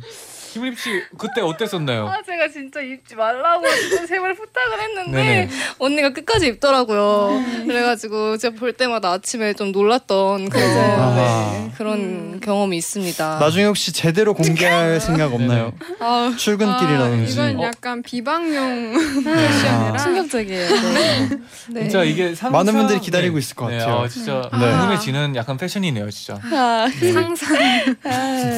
김립 0.53 0.77
씨 0.77 1.01
그때 1.17 1.41
어땠었나요? 1.41 2.07
아 2.07 2.21
제가 2.21 2.47
진짜 2.47 2.79
입지 2.79 3.15
말라고 3.15 3.65
진짜 3.75 4.05
제발 4.05 4.35
부탁을 4.35 4.79
했는데 4.81 5.11
네네. 5.11 5.49
언니가 5.79 6.13
끝까지 6.13 6.45
입더라고요. 6.47 7.41
그래가지고 7.65 8.37
제가 8.37 8.55
볼 8.59 8.71
때마다 8.73 9.13
아침에 9.13 9.53
좀 9.53 9.71
놀랐던 9.71 10.49
그런 10.49 10.69
아하. 10.77 11.51
네, 11.53 11.71
그런 11.75 12.39
경험이 12.39 12.77
있습니다. 12.77 13.39
나중에 13.39 13.65
혹시 13.65 13.91
제대로 13.93 14.35
공개할 14.35 14.99
생각 15.01 15.33
없나요? 15.33 15.73
아, 15.99 16.31
출근길이라든지. 16.37 17.33
이건 17.33 17.59
어. 17.59 17.63
약간 17.63 18.03
비방용 18.03 18.93
아. 19.25 19.33
패션이라 19.33 19.97
충격적이에요. 19.97 20.69
네. 20.69 21.29
네. 21.69 21.81
진짜 21.81 22.03
이게 22.03 22.35
상상 22.35 22.51
많은 22.51 22.73
분들이 22.73 22.99
기다리고 22.99 23.39
있을 23.39 23.55
것 23.55 23.69
네, 23.69 23.79
같아요. 23.79 24.01
아, 24.01 24.07
진짜 24.07 24.49
네. 24.53 24.59
궁금해지는 24.71 25.35
약간 25.35 25.57
패션이네요, 25.57 26.11
진짜. 26.11 26.39
아, 26.51 26.87
상상 27.11 27.95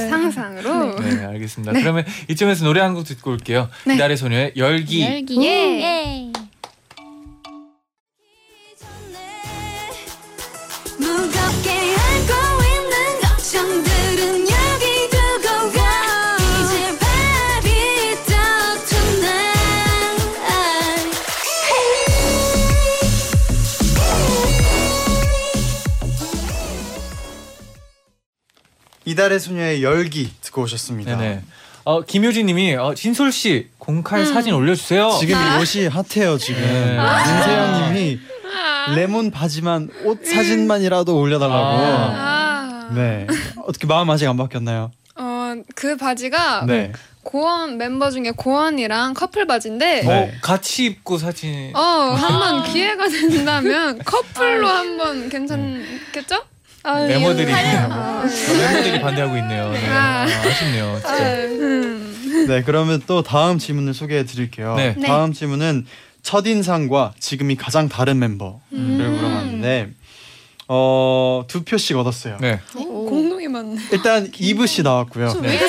상상으로 0.10 1.00
네, 1.00 1.26
알겠습니다. 1.26 1.85
그러면 1.86 2.06
이쯤에서 2.30 2.66
노래 2.66 2.82
한 2.82 2.96
곡 2.96 3.04
듣고 3.06 3.32
올게요. 3.32 3.70
이달의 3.94 4.18
소녀의 4.18 4.54
열기. 4.58 5.02
열기. 5.04 5.46
예. 5.46 6.32
이달의 29.06 29.40
소녀의 29.40 29.84
열기 29.84 30.32
듣고 30.42 30.64
오셨습니다. 30.64 31.16
네네. 31.18 31.42
어, 31.86 32.02
김효진님이 32.02 32.76
어, 32.76 32.96
진솔 32.96 33.32
씨 33.32 33.70
공칼 33.78 34.26
사진 34.26 34.54
올려주세요. 34.54 35.18
지금 35.20 35.36
이 35.36 35.62
옷이 35.62 35.88
핫해요 35.88 36.38
지금. 36.40 36.62
네. 36.62 36.98
윤세영님이 36.98 38.20
레몬 38.96 39.32
바지만 39.32 39.90
옷 40.04 40.26
사진만이라도 40.26 41.18
올려달라고. 41.20 41.62
아. 41.62 42.90
네. 42.96 43.28
어떻게 43.66 43.86
마음 43.88 44.10
아직 44.10 44.28
안 44.28 44.38
바뀌었나요? 44.38 44.92
어, 45.16 45.54
그 45.76 45.96
바지가 45.96 46.66
네. 46.66 46.92
고원 47.24 47.78
멤버 47.78 48.12
중에 48.12 48.32
고원이랑 48.32 49.14
커플 49.14 49.46
바지인데 49.48 50.02
네. 50.02 50.08
어, 50.08 50.32
같이 50.42 50.86
입고 50.86 51.18
사진. 51.20 51.72
어, 51.76 51.80
한번 51.80 52.64
기회가 52.72 53.08
된다면 53.08 54.00
커플로 54.06 54.68
한번 54.68 55.30
괜찮겠죠? 55.30 56.44
메모들이 57.08 57.52
메모들이 57.52 59.02
반대하고 59.02 59.38
있네요. 59.38 59.72
네. 59.72 59.90
아. 59.90 60.26
아, 60.26 60.48
아쉽네요. 60.48 61.00
진짜. 61.00 61.24
음. 61.24 62.46
네, 62.48 62.62
그러면 62.64 63.02
또 63.08 63.24
다음 63.24 63.58
질문을 63.58 63.94
소개해 63.94 64.26
드릴게요. 64.26 64.76
네. 64.76 64.96
다음 65.06 65.34
질문은 65.34 65.86
첫인상과 66.22 67.14
지금이 67.20 67.56
가장 67.56 67.90
다른 67.90 68.20
멤버를 68.20 68.60
물어봤는데 68.72 69.90
어, 70.68 71.44
두 71.48 71.64
표씩 71.64 71.98
얻었어요. 71.98 72.38
네. 72.42 72.60
공동이 72.74 73.48
맞네. 73.48 73.78
일단 73.92 74.32
이브 74.40 74.66
씨 74.68 74.84
나왔고요. 74.84 75.34
네. 75.42 75.60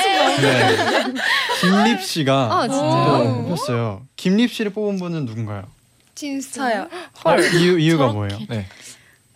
김립 1.61 2.03
씨가 2.03 2.35
아, 2.51 2.67
뽑혔어요. 2.67 4.03
김립 4.17 4.53
씨를 4.53 4.73
뽑은 4.73 4.99
분은 4.99 5.25
누군가요? 5.25 5.65
진짜요? 6.15 6.89
이유 7.59 7.79
이유가 7.79 8.09
뭐예요? 8.09 8.39
네. 8.49 8.67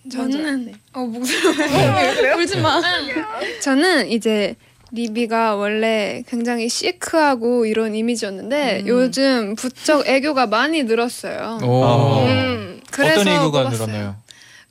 저는 0.08 0.72
어 0.92 1.00
목소리 1.00 1.38
울지 2.38 2.58
마. 2.60 2.80
저는 3.62 4.08
이제 4.10 4.56
리비가 4.92 5.56
원래 5.56 6.22
굉장히 6.26 6.68
시크하고 6.68 7.66
이런 7.66 7.94
이미지였는데 7.94 8.84
요즘 8.86 9.54
부쩍 9.54 10.06
애교가 10.06 10.46
많이 10.46 10.82
늘었어요. 10.84 11.58
오. 11.62 12.24
음, 12.26 12.80
그래서 12.90 13.20
어떤 13.20 13.32
애교가 13.34 13.62
뽑았어요. 13.64 13.86
늘었나요? 13.86 14.16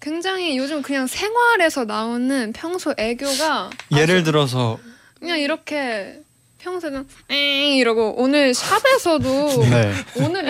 굉장히 0.01 0.57
요즘 0.57 0.81
그냥 0.81 1.07
생활에서 1.07 1.85
나오는 1.85 2.53
평소 2.53 2.93
애교가 2.97 3.69
예를 3.95 4.23
들어서 4.23 4.79
그냥 5.19 5.39
이렇게 5.39 6.21
평소에는 6.59 7.07
엥 7.29 7.75
이러고 7.77 8.15
오늘 8.17 8.53
샵에서도 8.53 9.63
네. 9.69 9.93
오늘 10.17 10.45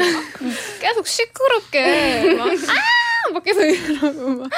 계속 0.79 1.07
시끄럽게 1.07 2.33
막, 2.33 2.47
아! 2.47 2.98
막 3.33 3.43
계속 3.43 3.61
이러고 3.63 4.29
막 4.39 4.49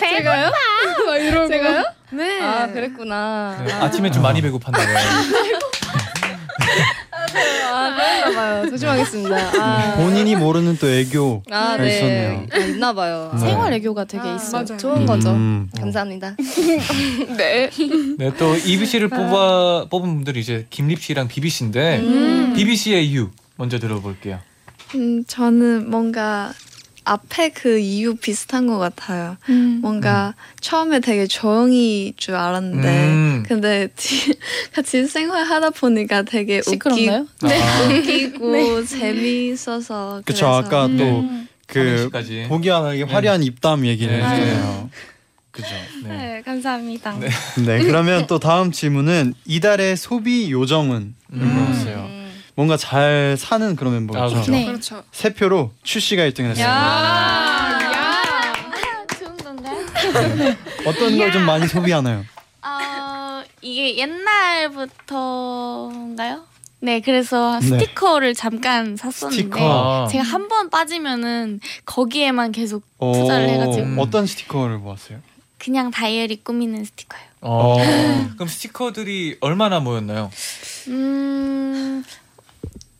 제가요? 0.00 0.50
막 1.06 1.16
이러고 1.16 1.48
제가요? 1.48 1.84
네. 2.12 2.40
아 2.40 2.66
그랬구나. 2.68 3.62
네. 3.66 3.72
아침에 3.72 4.10
좀 4.10 4.22
많이 4.22 4.40
배고팠나 4.42 4.72
봐요. 4.72 4.98
아 7.72 7.94
그런가 7.96 8.40
봐요. 8.40 8.70
조심하겠습니다. 8.70 9.36
아, 9.60 9.94
본인이 9.96 10.36
모르는 10.36 10.76
또 10.78 10.88
애교 10.88 11.42
아가 11.50 11.76
네. 11.76 11.96
있었네요. 11.96 12.46
아, 12.52 12.58
있나 12.58 12.92
봐요. 12.92 13.30
네. 13.34 13.40
생활 13.40 13.72
애교가 13.72 14.04
되게 14.04 14.28
아, 14.28 14.36
있어요. 14.36 14.64
맞아요. 14.64 14.78
좋은 14.78 15.06
거죠. 15.06 15.30
음. 15.30 15.68
감사합니다. 15.76 16.36
네. 17.36 17.70
네, 18.18 18.32
또 18.38 18.54
이비 18.56 18.86
씨를 18.86 19.08
뽑아 19.08 19.86
뽑은 19.90 20.14
분들이 20.14 20.40
이제 20.40 20.66
김립 20.70 21.02
씨랑 21.02 21.28
비비 21.28 21.48
씨인데 21.48 21.98
음. 21.98 22.52
비비 22.54 22.76
씨의 22.76 23.06
이유 23.08 23.30
먼저 23.56 23.78
들어볼게요. 23.78 24.38
음, 24.94 25.24
저는 25.26 25.90
뭔가 25.90 26.52
앞에 27.04 27.50
그 27.50 27.78
이유 27.78 28.16
비슷한 28.16 28.66
것 28.66 28.78
같아요. 28.78 29.36
음. 29.50 29.80
뭔가 29.82 30.34
처음에 30.60 31.00
되게 31.00 31.26
조용히 31.26 32.14
줄 32.16 32.34
알았는데 32.34 32.88
음. 32.88 33.42
근데 33.46 33.88
뒤- 33.96 34.32
같이 34.74 35.06
생활하다 35.06 35.70
보니까 35.70 36.22
되게 36.22 36.62
시끄럽나요? 36.62 37.26
아, 37.42 37.48
웃기고 37.92 38.84
재미있어서 38.86 40.22
그쵸 40.24 40.46
아까 40.46 40.88
네. 40.88 40.96
또그 40.96 41.72
삼행시까지. 41.72 42.46
보기와 42.48 42.82
다르게 42.82 43.02
화려한 43.04 43.42
입담 43.42 43.84
얘기를 43.86 44.16
네. 44.16 44.22
했잖아요. 44.24 44.90
그죠. 45.50 45.68
네. 46.04 46.08
네, 46.08 46.42
감사합니다. 46.44 47.16
네. 47.18 47.28
네 47.64 47.84
그러면 47.84 48.26
또 48.26 48.38
다음 48.40 48.72
질문은 48.72 49.34
이달의 49.44 49.96
소비 49.96 50.50
요정은 50.50 51.14
음. 51.32 51.38
물어봤어요. 51.38 52.13
뭔가 52.54 52.76
잘 52.76 53.36
사는 53.38 53.74
그런 53.76 53.92
아, 53.94 53.96
멤버죠. 53.96 54.34
그렇죠. 54.34 54.50
네. 54.52 54.64
그렇죠. 54.66 55.02
세 55.12 55.32
표로 55.34 55.72
추 55.82 55.98
씨가 56.00 56.22
1등을 56.24 56.50
했어요. 56.50 56.66
아, 56.68 57.80
야. 57.82 58.22
좋은 59.18 59.36
건가요? 59.36 59.76
어떤 60.86 61.18
걸 61.18 61.32
좀 61.32 61.42
많이 61.44 61.66
소비하나요? 61.66 62.24
어, 62.62 63.42
이게 63.60 63.96
옛날부터인가요? 65.24 66.44
네, 66.80 67.00
그래서 67.00 67.58
네. 67.60 67.66
스티커를 67.68 68.34
잠깐 68.34 68.96
샀었는데 68.96 69.42
스티커. 69.44 70.06
제가 70.10 70.22
한 70.22 70.48
번 70.48 70.68
빠지면은 70.70 71.60
거기에만 71.86 72.52
계속 72.52 72.84
어, 72.98 73.12
투자를 73.14 73.48
해가지고 73.48 74.00
어떤 74.02 74.26
스티커를 74.26 74.78
모았어요? 74.78 75.18
그냥 75.58 75.90
다이어리 75.90 76.36
꾸미는 76.44 76.84
스티커요. 76.84 77.22
어, 77.40 77.78
그럼 78.34 78.46
스티커들이 78.48 79.38
얼마나 79.40 79.80
모였나요? 79.80 80.30
음, 80.88 82.04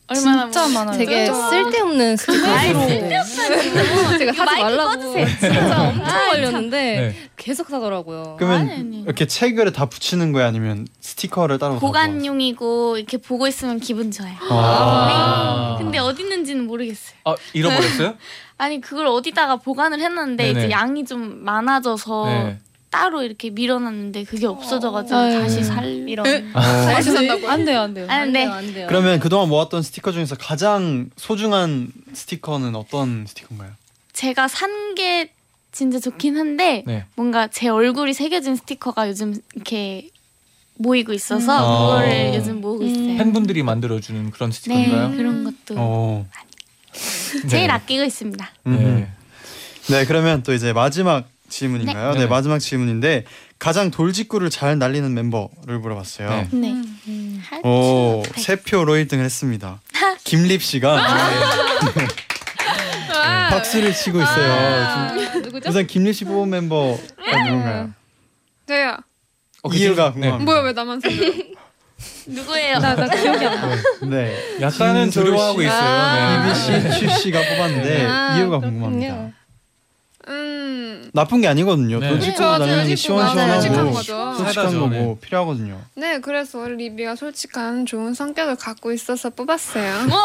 얼마나 0.07 0.43
진짜 0.43 0.67
뭐- 0.67 0.85
많아요. 0.85 0.97
되게 0.97 1.25
쓸데없는 1.25 2.17
스티커로 2.17 4.17
제가 4.19 4.31
하지 4.33 4.61
말라고. 4.61 5.15
진짜 5.39 5.89
엄청 5.89 6.05
아, 6.05 6.29
걸렸는데 6.31 6.77
네. 6.77 7.15
계속 7.35 7.69
사더라고요. 7.69 8.35
그러면 8.37 8.61
아니, 8.61 8.71
아니. 8.73 9.01
이렇게 9.01 9.25
책을 9.25 9.73
다 9.73 9.87
붙이는 9.87 10.31
거야 10.31 10.45
아니면 10.47 10.87
스티커를 11.01 11.57
따로 11.57 11.75
다 11.75 11.79
보관용이고 11.79 12.97
이렇게 12.97 13.17
보고 13.17 13.47
있으면 13.47 13.79
기분 13.79 14.11
좋아요. 14.11 14.35
아. 14.49 15.75
근데 15.79 15.97
어디 15.97 16.21
있는지는 16.21 16.67
모르겠어요. 16.67 17.15
아, 17.25 17.35
잃어버렸어요? 17.53 18.15
아니 18.57 18.79
그걸 18.79 19.07
어디다가 19.07 19.57
보관을 19.57 19.99
했는데 20.01 20.53
네네. 20.53 20.59
이제 20.65 20.71
양이 20.71 21.03
좀 21.03 21.43
많아져서 21.43 22.25
네. 22.27 22.59
따로 22.95 23.23
이렇게 23.23 23.49
밀어놨는데 23.49 24.23
그게 24.23 24.47
없어져가지고 24.47 25.17
아유. 25.17 25.39
다시 25.41 25.63
살 25.65 25.85
이런. 26.07 26.25
어, 26.25 26.59
다시 26.61 27.11
산다고. 27.11 27.49
안 27.49 27.65
돼요, 27.65 27.81
안 27.81 27.93
돼요. 27.93 28.07
아, 28.09 28.23
네. 28.25 28.45
안 28.45 28.73
돼요. 28.73 28.87
그러면 28.87 29.19
그동안 29.19 29.49
모았던 29.49 29.81
스티커 29.81 30.13
중에서 30.13 30.35
가장 30.37 31.09
소중한 31.17 31.91
스티커는 32.13 32.73
어떤 32.75 33.25
스티커인가요? 33.27 33.71
제가 34.13 34.47
산 34.47 34.95
게 34.95 35.31
진짜 35.73 35.99
좋긴 35.99 36.37
한데 36.37 36.85
네. 36.87 37.03
뭔가 37.15 37.47
제 37.47 37.67
얼굴이 37.67 38.13
새겨진 38.13 38.55
스티커가 38.55 39.09
요즘 39.09 39.35
이렇게 39.55 40.09
모이고 40.75 41.11
있어서 41.11 41.57
음. 41.57 41.97
그거를 41.99 42.09
아. 42.31 42.35
요즘 42.35 42.61
모으고 42.61 42.85
있어요. 42.85 43.17
팬분들이 43.17 43.61
만들어주는 43.61 44.31
그런 44.31 44.51
네 44.51 44.55
스티커인가요? 44.55 45.17
그런 45.17 45.43
것도 45.43 45.75
어. 45.77 46.25
제일 47.49 47.67
네. 47.67 47.73
아끼고 47.73 48.05
있습니다. 48.05 48.49
네. 48.63 49.09
네, 49.89 50.05
그러면 50.05 50.43
또 50.43 50.53
이제 50.53 50.71
마지막 50.71 51.27
질문인가요? 51.49 52.13
네, 52.13 52.19
네. 52.21 52.25
마지막 52.27 52.59
질문인데 52.59 53.25
가장 53.59 53.91
돌직구를 53.91 54.49
잘 54.49 54.77
날리는 54.77 55.13
멤버를 55.13 55.79
물어봤어요. 55.79 56.29
네. 56.29 56.47
네. 56.51 56.71
음. 57.07 57.41
오, 57.63 58.23
세 58.35 58.57
표로 58.57 58.93
1등을 58.93 59.19
했습니다. 59.19 59.79
김립 60.23 60.61
씨가 60.61 60.95
네. 61.95 62.07
박수를 63.49 63.93
치고 63.93 64.21
있어요. 64.21 64.53
아, 64.53 65.17
지금 65.17 65.41
누구죠? 65.43 65.69
우선 65.69 65.87
김리 65.87 66.13
씨 66.13 66.25
보호 66.25 66.45
멤버가 66.45 66.97
누군가요? 67.45 67.91
저요. 68.67 68.97
어, 69.63 69.69
이유가 69.73 70.07
네. 70.15 70.29
궁금합니다. 70.29 70.51
뭐야 70.51 70.61
왜 70.65 70.73
나만 70.73 70.99
살려? 70.99 71.31
누구예요? 72.27 72.79
나, 72.79 72.95
나 72.95 73.07
기억이 73.07 73.45
안 73.45 73.55
나. 73.55 73.75
네. 74.09 74.35
약간은 74.59 75.09
두려워하고 75.11 75.61
씨, 75.61 75.67
있어요. 75.67 76.43
네. 76.43 76.51
이비 76.51 76.59
씨, 76.59 76.99
추 76.99 77.19
씨가 77.21 77.39
뽑았는데 77.39 78.05
아, 78.05 78.37
이유가. 78.37 78.59
궁금합니다. 78.59 79.31
음. 80.27 81.09
나쁜 81.13 81.41
게 81.41 81.47
아니거든요. 81.47 81.99
네. 81.99 82.09
그쵸, 82.17 82.41
당연히 82.43 82.87
돌직구가 82.89 83.27
솔직한 83.27 83.61
시원시원하고 83.61 83.91
거죠. 83.91 84.33
솔직한 84.37 84.53
사다죠, 84.53 84.79
거고 84.79 84.89
네. 84.89 85.17
필요하거든요. 85.21 85.81
네, 85.95 86.19
그래서 86.19 86.67
리비가 86.67 87.15
솔직한 87.15 87.85
좋은 87.85 88.13
성격을 88.13 88.55
갖고 88.55 88.91
있어서 88.91 89.29
뽑았어요. 89.29 90.07
뭐 90.07 90.17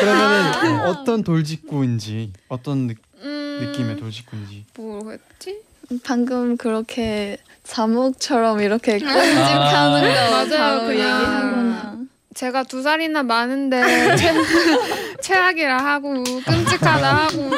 그러면 0.00 0.64
은 0.64 0.80
어떤 0.88 1.22
돌직구인지 1.24 2.32
어떤 2.48 2.88
느, 2.88 2.94
음, 3.22 3.58
느낌의 3.62 3.96
돌직구인지 3.96 4.66
뭐였지? 4.76 5.62
방금 6.04 6.56
그렇게 6.56 7.38
자목처럼 7.64 8.60
이렇게 8.60 8.98
끔찍하는 8.98 10.02
거 10.02 10.30
맞아요, 10.30 10.80
그냥. 10.80 10.90
얘기하거나 10.90 11.98
제가 12.38 12.62
두 12.62 12.82
살이나 12.84 13.24
많은데 13.24 14.14
최, 14.16 14.32
최악이라 15.20 15.76
하고 15.84 16.22
끔찍하다 16.22 17.16
하고 17.16 17.50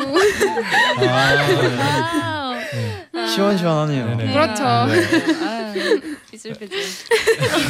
아, 1.06 2.54
wow. 3.12 3.26
시원시원하네요. 3.28 4.16
네네. 4.16 4.32
그렇죠. 4.32 4.62
네. 4.64 5.34
아, 5.44 5.74
비슬비슬. 6.30 6.70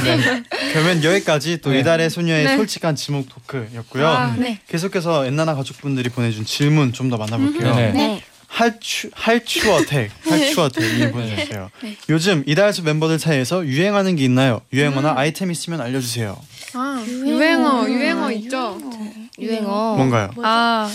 네. 0.05 0.43
그러면 0.73 1.03
여기까지 1.03 1.61
또 1.61 1.71
네. 1.71 1.81
이달의 1.81 2.11
소녀의 2.11 2.45
네. 2.45 2.57
솔직한 2.57 2.95
지목 2.95 3.29
토크였고요. 3.29 4.07
아, 4.07 4.37
네. 4.39 4.61
계속해서 4.69 5.27
엔나나 5.27 5.57
가족분들이 5.57 6.11
보내준 6.11 6.45
질문 6.45 6.93
좀 6.93 7.11
더 7.11 7.17
만나볼게요. 7.17 7.75
네. 7.75 8.23
할츄 8.47 9.11
할츄어택 9.15 10.11
할츄어택이 10.29 11.11
보내주셨어요. 11.11 11.71
요즘 12.09 12.45
이달수 12.47 12.83
멤버들 12.85 13.19
사이에서 13.19 13.65
유행하는 13.67 14.15
게 14.15 14.25
있나요? 14.25 14.61
유행어나 14.73 15.15
아이템 15.17 15.51
있으면 15.51 15.81
알려주세요. 15.81 16.37
아, 16.75 17.05
유행어, 17.07 17.89
유행어 17.89 18.31
있죠? 18.33 18.79
유행어. 19.39 19.95
뭔가요? 19.97 20.31
아, 20.43 20.91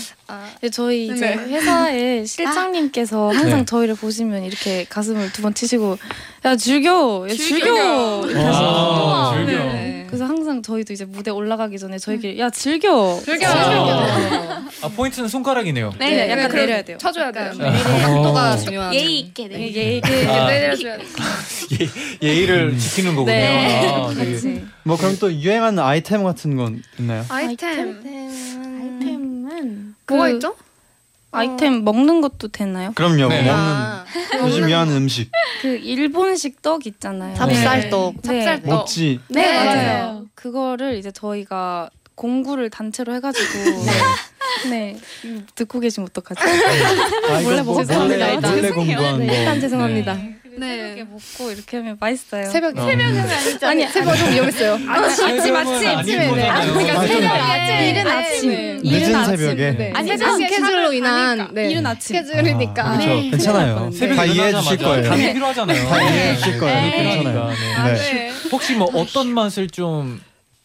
네, 0.60 0.68
저희 0.70 1.06
이제 1.08 1.34
네. 1.34 1.36
회사에 1.36 2.24
실장님께서 2.24 3.28
항상 3.30 3.58
네. 3.60 3.64
저희를 3.64 3.94
보시면 3.96 4.44
이렇게 4.44 4.84
가슴을 4.88 5.30
두 5.32 5.42
번 5.42 5.54
치시고 5.54 5.98
야 6.44 6.56
즐겨, 6.56 7.26
야 7.28 7.34
즐겨, 7.34 7.64
즐겨. 7.64 8.26
이렇게 8.26 8.44
아. 8.46 9.34
즐겨. 9.36 9.58
네. 9.64 9.95
그래서 10.06 10.24
항상 10.24 10.62
저희도 10.62 10.92
이제 10.92 11.04
무대 11.04 11.30
올라가기 11.30 11.78
전에 11.78 11.98
저희끼리 11.98 12.38
야 12.38 12.50
즐겨, 12.50 13.20
즐겨. 13.24 13.46
아 13.48 14.88
포인트는 14.94 15.28
손가락이네요. 15.28 15.92
네, 15.98 16.10
네, 16.10 16.30
약간 16.30 16.48
그럼 16.48 16.66
내려야 16.66 16.82
돼요. 16.82 16.98
쳐줘야 16.98 17.32
돼요. 17.32 17.52
속도가 17.52 18.52
어. 18.52 18.56
중요한. 18.56 18.94
예의 18.94 19.20
있게 19.20 19.48
네. 19.48 19.74
예, 19.74 20.00
예, 20.04 20.26
아. 20.26 20.46
내려줘야 20.46 20.96
돼. 20.98 21.04
예, 22.22 22.26
예의를 22.28 22.78
지키는 22.78 23.14
거군요. 23.14 23.32
네. 23.32 23.90
아, 23.90 24.14
되게. 24.14 24.62
뭐 24.84 24.96
그럼 24.96 25.16
또 25.18 25.32
유행하는 25.32 25.82
아이템 25.82 26.22
같은 26.22 26.56
건 26.56 26.82
있나요? 26.98 27.24
아이템. 27.28 28.00
아이템은 28.04 29.94
뭐가 30.06 30.28
그 30.28 30.34
있죠? 30.34 30.54
아이템 31.36 31.84
먹는 31.84 32.20
것도 32.20 32.48
되나요? 32.48 32.92
그럼요. 32.94 33.28
네. 33.28 33.42
먹는 33.42 33.50
아, 33.50 34.04
요즘 34.44 34.68
유행하는 34.68 34.96
음식 34.96 35.30
그 35.60 35.68
일본식 35.76 36.62
떡 36.62 36.86
있잖아요. 36.86 37.34
찹쌀떡. 37.36 38.14
네. 38.22 38.44
찹쌀떡. 38.44 38.66
먹지. 38.66 39.20
네, 39.28 39.42
네. 39.42 39.64
맞아요. 39.64 40.26
그거를 40.34 40.96
이제 40.96 41.10
저희가 41.10 41.90
공구를 42.16 42.70
단체로 42.70 43.14
해가지고 43.14 43.44
네 44.70 44.96
듣고 45.54 45.78
계시면 45.80 46.08
어떡하지? 46.10 46.40
아, 46.42 47.40
이거 47.40 47.50
몰래 47.50 47.62
뭐-. 47.62 47.74
몰래 47.74 47.86
죄송해요. 47.86 48.40
몰래. 48.56 48.70
공부한 48.70 49.18
네, 49.20 49.26
거. 49.26 49.32
일단 49.34 49.60
죄송합니다. 49.60 50.18
네. 50.58 50.86
이렇게 50.86 51.04
먹고 51.04 51.50
이렇게 51.52 51.76
하면 51.76 51.98
맛있어요. 52.00 52.46
새벽에. 52.50 52.80
어. 52.80 52.84
아니죠. 52.86 53.66
아니 53.66 53.86
새벽 53.88 54.16
좀 54.16 54.30
위험했어요. 54.32 54.78
아침 54.88 55.26
아침 55.26 55.56
아침에, 55.56 55.88
아침 55.90 56.18
그러니까 56.18 56.54
아, 56.54 56.64
좀- 56.66 56.80
새벽에. 57.06 57.90
이른 57.90 58.06
아침. 58.06 58.48
네. 58.50 58.78
이른 58.82 59.14
아침. 59.14 59.36
새벽에. 59.36 59.70
네. 59.72 59.92
아니, 59.94 60.08
새벽에 60.08 60.48
스케줄로 60.48 60.92
인한. 60.94 61.50
네. 61.52 61.70
이른 61.70 61.84
아침. 61.86 62.16
스케줄이니까. 62.24 62.82
아, 62.86 62.96
그렇죠. 62.96 63.14
네. 63.20 63.30
괜찮아요. 63.30 63.90
새벽에 63.92 64.16
다 64.16 64.24
이해해 64.24 64.52
주실 64.54 64.76
거예요. 64.78 65.08
당이 65.10 65.32
필요하잖아요. 65.34 65.88
다 65.90 66.02
이해해 66.02 66.36
주실 66.36 66.58
거예요. 66.58 66.90
괜찮아요. 66.90 67.52
아, 67.76 67.88
네. 67.88 67.94
네. 67.94 68.32
혹시 68.50 68.74
뭐 68.74 68.88
어떤 68.94 69.28
맛을 69.28 69.68
좀 69.68 70.18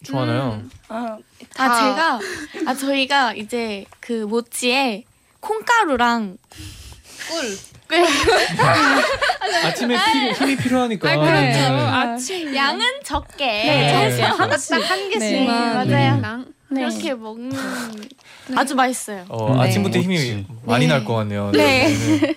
좋아하나요? 0.04 0.64
아, 0.90 1.18
아 1.58 1.80
제가 1.80 2.20
아 2.68 2.74
저희가 2.74 3.34
이제 3.34 3.86
그 4.00 4.14
모찌에 4.26 5.04
콩가루랑 5.40 6.38
꿀. 7.30 7.58
꿀 7.88 8.00
아침에 9.66 9.98
필요- 10.12 10.32
힘이 10.34 10.56
필요하니까. 10.56 11.12
아, 11.12 11.16
그렇죠. 11.18 11.34
네. 11.36 11.68
아침. 11.68 12.56
양은 12.56 12.86
적게 13.04 13.46
네. 13.46 14.18
딱한 14.18 15.10
개씩만. 15.10 15.88
네, 15.88 15.96
맞아요. 15.96 16.22
랑. 16.22 16.46
네. 16.70 16.82
그렇게 16.86 17.14
먹는 17.14 17.52
아주 18.58 18.76
맛있어요. 18.76 19.26
어, 19.30 19.54
네. 19.56 19.62
아침부터 19.62 20.00
힘이 20.00 20.16
멋지. 20.16 20.46
많이 20.66 20.88
네. 20.88 20.94
날것 20.94 21.16
같네요. 21.16 21.52
네. 21.54 21.88
네. 21.88 22.36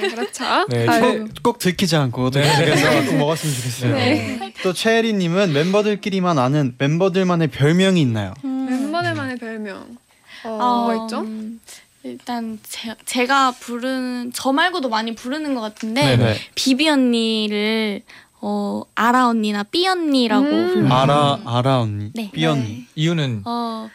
네, 0.00 0.08
그렇죠. 0.08 0.44
네. 0.68 0.86
꼭, 0.86 1.28
꼭 1.42 1.58
들키지 1.58 1.96
않고 1.96 2.30
또 2.30 2.40
네. 2.40 3.04
꼭 3.06 3.16
먹었으면 3.16 3.54
좋겠어요. 3.54 3.94
네. 3.94 4.52
또 4.62 4.72
최혜리님은 4.72 5.52
멤버들끼리만 5.52 6.38
아는 6.38 6.74
멤버들만의 6.78 7.48
별명이 7.48 8.00
있나요? 8.00 8.34
멤버들만의 8.42 9.38
별명. 9.38 9.96
어, 10.44 10.48
어, 10.48 10.86
뭐가 10.86 11.04
있죠? 11.04 11.20
음, 11.20 11.60
일단 12.02 12.58
제, 12.62 12.94
제가 13.04 13.52
부르는 13.52 14.32
저 14.34 14.52
말고도 14.52 14.88
많이 14.88 15.14
부르는 15.14 15.54
것 15.54 15.60
같은데 15.60 16.16
네네. 16.16 16.36
비비 16.54 16.88
언니를 16.88 18.02
어 18.40 18.82
아라 18.94 19.28
언니나 19.28 19.62
삐 19.64 19.88
언니라고 19.88 20.44
음. 20.46 20.92
아라 20.92 21.40
아라 21.46 21.80
언니, 21.80 22.10
네. 22.14 22.30
삐 22.32 22.44
언니. 22.46 22.84
이유는 22.94 23.42
어 23.44 23.88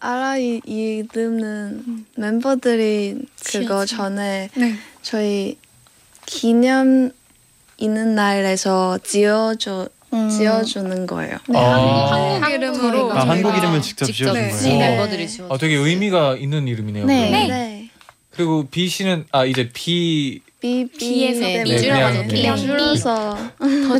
아라 0.00 0.36
이 0.36 0.60
이름은 0.64 2.06
멤버들이 2.16 3.18
그거 3.44 3.84
지어진. 3.84 3.96
전에 3.96 4.48
네. 4.54 4.74
저희 5.02 5.56
기념 6.26 7.10
있는 7.78 8.14
날에서 8.14 8.98
지어줘 9.02 9.88
음. 10.12 10.28
지어주는 10.30 11.06
거예요. 11.06 11.36
네, 11.48 11.58
아. 11.58 12.10
한국, 12.10 12.42
한국 12.44 12.54
이름으로. 12.54 13.12
아, 13.12 13.28
한국 13.28 13.56
이름을 13.56 13.82
직접 13.82 14.06
직접 14.06 14.32
지어준 14.32 14.42
네. 14.42 14.50
거예요. 14.50 14.78
네. 14.78 14.78
멤버들이 14.78 15.28
지어. 15.28 15.46
어, 15.48 15.58
되게 15.58 15.74
의미가 15.74 16.36
있는 16.36 16.66
이름이네요. 16.66 17.04
네. 17.04 17.30
네. 18.38 18.44
그리고 18.44 18.66
B 18.70 18.88
씨는 18.88 19.24
아 19.32 19.44
이제 19.44 19.68
B 19.74 20.40
비 20.60 20.86
비에서 20.98 21.40
네, 21.40 21.62
비 21.62 21.70
네, 21.76 21.88
그냥, 21.88 22.26
비. 22.26 22.42
네. 22.42 22.56
줄여서 22.56 23.36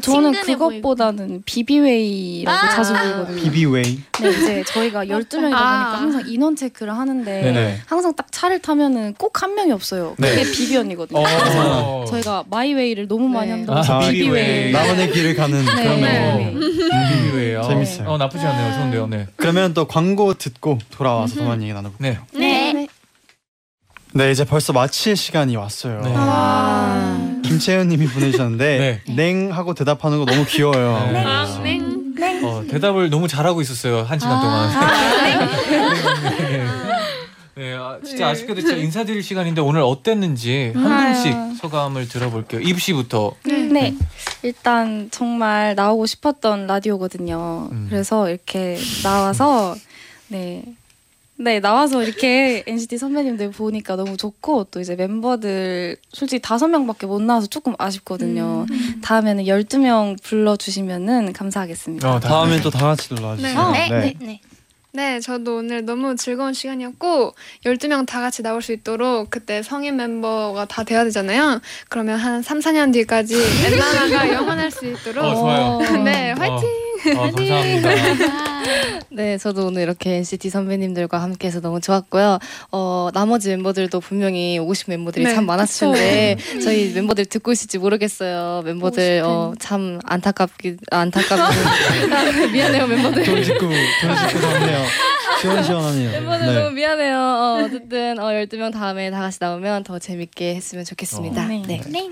저는 0.02 0.32
그것보다는 0.42 1.42
비비웨이라고 1.44 2.56
아. 2.66 2.70
자주 2.70 2.92
부르거든요. 2.94 3.40
비비웨이. 3.42 4.00
네, 4.20 4.28
이제 4.30 4.64
저희가 4.66 5.06
12 5.08 5.36
명이다 5.36 5.40
보니까 5.40 5.60
아. 5.60 6.00
항상 6.00 6.24
인원 6.26 6.56
체크를 6.56 6.96
하는데 6.96 7.42
네네. 7.42 7.78
항상 7.86 8.12
딱 8.16 8.26
차를 8.32 8.58
타면은 8.60 9.14
꼭 9.14 9.38
한 9.40 9.54
명이 9.54 9.70
없어요. 9.70 10.14
그게 10.16 10.34
네. 10.42 10.50
비비 10.50 10.76
언니거든요. 10.76 11.20
어. 11.24 12.04
저희가 12.08 12.42
마이웨이를 12.50 13.06
너무 13.06 13.28
많이 13.28 13.52
네. 13.52 13.64
한다고 13.64 13.78
아, 13.78 14.00
비비웨이. 14.00 14.72
나만의 14.72 15.12
길을 15.12 15.36
가는 15.36 15.64
네. 15.64 15.72
그런 15.72 16.00
네. 16.00 16.52
멤버. 16.54 16.66
비비웨이요. 17.12 17.62
재밌어요. 17.68 18.08
어 18.08 18.18
나쁘지 18.18 18.44
않네요. 18.44 18.74
좋은데요. 18.74 19.06
네. 19.06 19.26
그러면 19.36 19.74
또 19.74 19.86
광고 19.86 20.34
듣고 20.34 20.78
돌아와서 20.90 21.36
더 21.36 21.44
많이 21.44 21.64
얘기 21.66 21.72
나눠볼게요. 21.72 22.16
네. 22.32 22.67
네. 24.12 24.26
네, 24.26 24.30
이제 24.32 24.44
벌써 24.44 24.72
마칠 24.72 25.16
시간이 25.16 25.56
왔어요. 25.56 26.00
네. 26.02 26.12
아. 26.16 27.38
김채연님이 27.44 28.06
보내주셨는데 28.08 29.02
냉 29.16 29.52
하고 29.52 29.74
대답하는 29.74 30.18
거 30.18 30.24
너무 30.24 30.44
귀여워요. 30.46 31.10
네. 31.12 31.24
아, 31.24 31.60
네. 31.62 31.80
어, 32.42 32.62
대답을 32.68 33.10
너무 33.10 33.28
잘하고 33.28 33.60
있었어요 33.60 34.02
한 34.02 34.18
시간 34.18 34.40
동안. 34.40 34.70
네. 36.38 36.66
네, 37.58 37.74
아, 37.74 37.98
진짜 38.04 38.28
아쉽게도 38.28 38.60
진짜 38.60 38.76
인사드릴 38.76 39.20
시간인데 39.20 39.60
오늘 39.60 39.80
어땠는지 39.80 40.72
한 40.76 41.12
분씩 41.12 41.60
소감을 41.60 42.08
들어볼게요. 42.08 42.60
입 42.60 42.80
씨부터. 42.80 43.32
네. 43.44 43.94
일단 44.44 45.08
정말 45.10 45.74
나오고 45.74 46.06
싶었던 46.06 46.68
라디오거든요. 46.68 47.68
음. 47.72 47.86
그래서 47.90 48.28
이렇게 48.28 48.78
나와서 49.02 49.74
네. 50.28 50.62
네, 51.40 51.60
나와서 51.60 52.02
이렇게 52.02 52.64
NCT 52.66 52.98
선배님들 52.98 53.52
보니까 53.52 53.94
너무 53.94 54.16
좋고 54.16 54.64
또 54.72 54.80
이제 54.80 54.96
멤버들 54.96 55.96
솔직히 56.12 56.42
다섯 56.42 56.66
명밖에 56.66 57.06
못 57.06 57.22
나와서 57.22 57.46
조금 57.46 57.74
아쉽거든요. 57.78 58.66
다음에는 59.02 59.44
12명 59.44 60.20
불러 60.20 60.56
주시면은 60.56 61.32
감사하겠습니다. 61.32 62.12
어, 62.12 62.18
다음엔 62.18 62.60
또다 62.62 62.86
같이 62.86 63.14
놀러와주세요. 63.14 63.70
네. 63.70 63.88
네. 63.88 64.00
네. 64.00 64.14
네. 64.18 64.40
네, 64.90 65.20
저도 65.20 65.58
오늘 65.58 65.84
너무 65.84 66.16
즐거운 66.16 66.52
시간이었고 66.54 67.34
12명 67.64 68.04
다 68.04 68.20
같이 68.20 68.42
나올 68.42 68.60
수 68.60 68.72
있도록 68.72 69.30
그때 69.30 69.62
성인 69.62 69.94
멤버가 69.96 70.64
다 70.64 70.82
돼야 70.82 71.04
되잖아요. 71.04 71.60
그러면 71.88 72.18
한 72.18 72.42
3, 72.42 72.58
4년 72.58 72.92
뒤까지 72.92 73.36
엔나나가 73.66 74.32
영원할 74.32 74.72
수 74.72 74.86
있도록 74.86 75.24
어, 75.24 75.34
좋아요. 75.34 76.02
네, 76.02 76.32
화이팅! 76.32 76.87
어, 77.16 77.30
감사합니다. 77.30 77.90
네, 79.10 79.38
저도 79.38 79.66
오늘 79.66 79.82
이렇게 79.82 80.16
NCT 80.16 80.50
선배님들과 80.50 81.20
함께해서 81.22 81.60
너무 81.60 81.80
좋았고요. 81.80 82.38
어, 82.72 83.08
나머지 83.14 83.48
멤버들도 83.50 84.00
분명히 84.00 84.58
오고 84.58 84.74
싶은 84.74 84.92
멤버들이 84.92 85.24
네, 85.24 85.34
참 85.34 85.46
많았을 85.46 85.92
텐데 85.92 86.36
저희 86.62 86.92
멤버들 86.92 87.26
듣고 87.26 87.52
있을지 87.52 87.78
모르겠어요. 87.78 88.62
멤버들 88.64 89.22
어, 89.24 89.54
참 89.58 90.00
안타깝기 90.04 90.76
안타깝고 90.90 91.54
미안해요 92.52 92.86
멤버들. 92.86 93.24
돈 93.24 93.42
짓고 93.42 93.58
돈 93.60 93.72
짓고 94.28 94.40
덥네요. 94.40 94.84
시원시원하네요. 95.40 96.10
멤버들 96.10 96.46
네. 96.46 96.54
너무 96.54 96.70
미안해요. 96.72 97.16
어, 97.16 97.62
어쨌든 97.64 98.18
어, 98.18 98.26
12명 98.28 98.72
다음에 98.72 99.10
다 99.10 99.20
같이 99.20 99.38
나오면 99.40 99.84
더 99.84 99.98
재밌게 99.98 100.54
했으면 100.54 100.84
좋겠습니다. 100.84 101.44
어. 101.44 101.48
네. 101.48 101.62
네. 101.66 102.10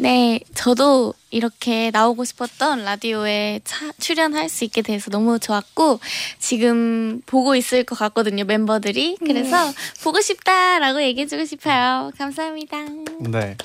네, 0.00 0.40
저도 0.54 1.12
이렇게 1.30 1.90
나오고 1.90 2.24
싶었던 2.24 2.84
라디오에 2.84 3.60
차- 3.64 3.92
출연할 4.00 4.48
수 4.48 4.64
있게 4.64 4.80
돼서 4.80 5.10
너무 5.10 5.38
좋았고 5.38 6.00
지금 6.38 7.20
보고 7.26 7.54
있을 7.54 7.84
것 7.84 7.98
같거든요 7.98 8.44
멤버들이 8.44 9.18
그래서 9.20 9.56
보고 10.02 10.20
싶다라고 10.22 11.02
얘기해주고 11.02 11.44
싶어요 11.44 12.10
감사합니다. 12.16 12.78
네. 13.28 13.56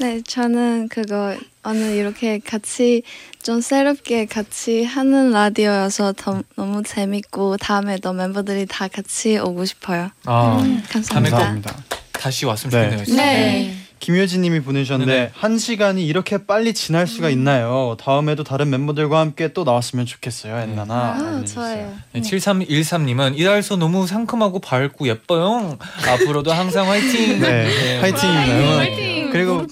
네, 0.00 0.22
저는 0.26 0.88
그거 0.88 1.36
오늘 1.64 1.94
이렇게 1.94 2.38
같이 2.40 3.02
좀 3.42 3.60
새롭게 3.60 4.26
같이 4.26 4.84
하는 4.84 5.30
라디오여서 5.30 6.14
더, 6.16 6.42
너무 6.56 6.82
재밌고 6.82 7.56
다음에도 7.58 8.12
멤버들이 8.12 8.66
다 8.66 8.88
같이 8.88 9.38
오고 9.38 9.64
싶어요. 9.64 10.10
아, 10.24 10.58
감사합니다. 10.90 11.36
감사합니다. 11.36 11.76
다시 12.12 12.44
왔으면 12.46 12.70
네. 12.70 12.82
좋겠네요. 12.84 13.04
진짜. 13.04 13.22
네. 13.24 13.77
김효진님이 14.00 14.60
보내주셨는데 14.60 15.12
네네. 15.12 15.30
한 15.34 15.58
시간이 15.58 16.06
이렇게 16.06 16.38
빨리 16.38 16.72
지날 16.72 17.06
수가 17.06 17.30
있나요? 17.30 17.96
다음에도 18.00 18.44
다른 18.44 18.70
멤버들과 18.70 19.20
함께 19.20 19.52
또 19.52 19.64
나왔으면 19.64 20.06
좋겠어요, 20.06 20.56
엔나나. 20.58 20.94
아, 20.94 21.44
좋아요. 21.44 21.94
네, 22.12 22.20
7313님은 22.20 23.38
이달소 23.38 23.76
너무 23.76 24.06
상큼하고 24.06 24.60
밝고 24.60 25.08
예뻐요. 25.08 25.78
앞으로도 26.08 26.52
항상 26.52 26.88
화이팅. 26.88 27.40
네, 27.40 27.98
화이팅입니다. 28.00 28.76
화이팅! 28.78 29.30
그리고 29.30 29.66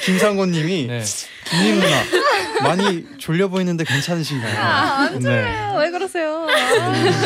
김상곤님이 0.00 0.86
네. 0.86 1.02
김님 1.50 1.80
누나 1.80 2.02
많이 2.62 3.06
졸려 3.18 3.48
보이는데 3.48 3.84
괜찮으신가요? 3.84 4.58
안 4.58 5.18
네. 5.18 5.74
왜 5.78 5.90
그러세요? 5.90 6.46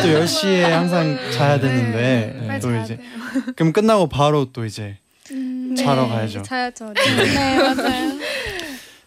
또 0.01 0.07
10시에 0.07 0.61
항상 0.61 1.17
자야 1.31 1.59
되는데 1.59 2.37
네. 2.47 2.59
또 2.59 2.75
이제 2.75 2.99
그럼 3.55 3.73
끝나고 3.73 4.07
바로 4.09 4.51
또 4.51 4.65
이제 4.65 4.97
자러 5.75 6.07
가야죠. 6.07 6.41
자야죠. 6.43 6.93
네 6.93 7.57
맞아요. 7.57 8.11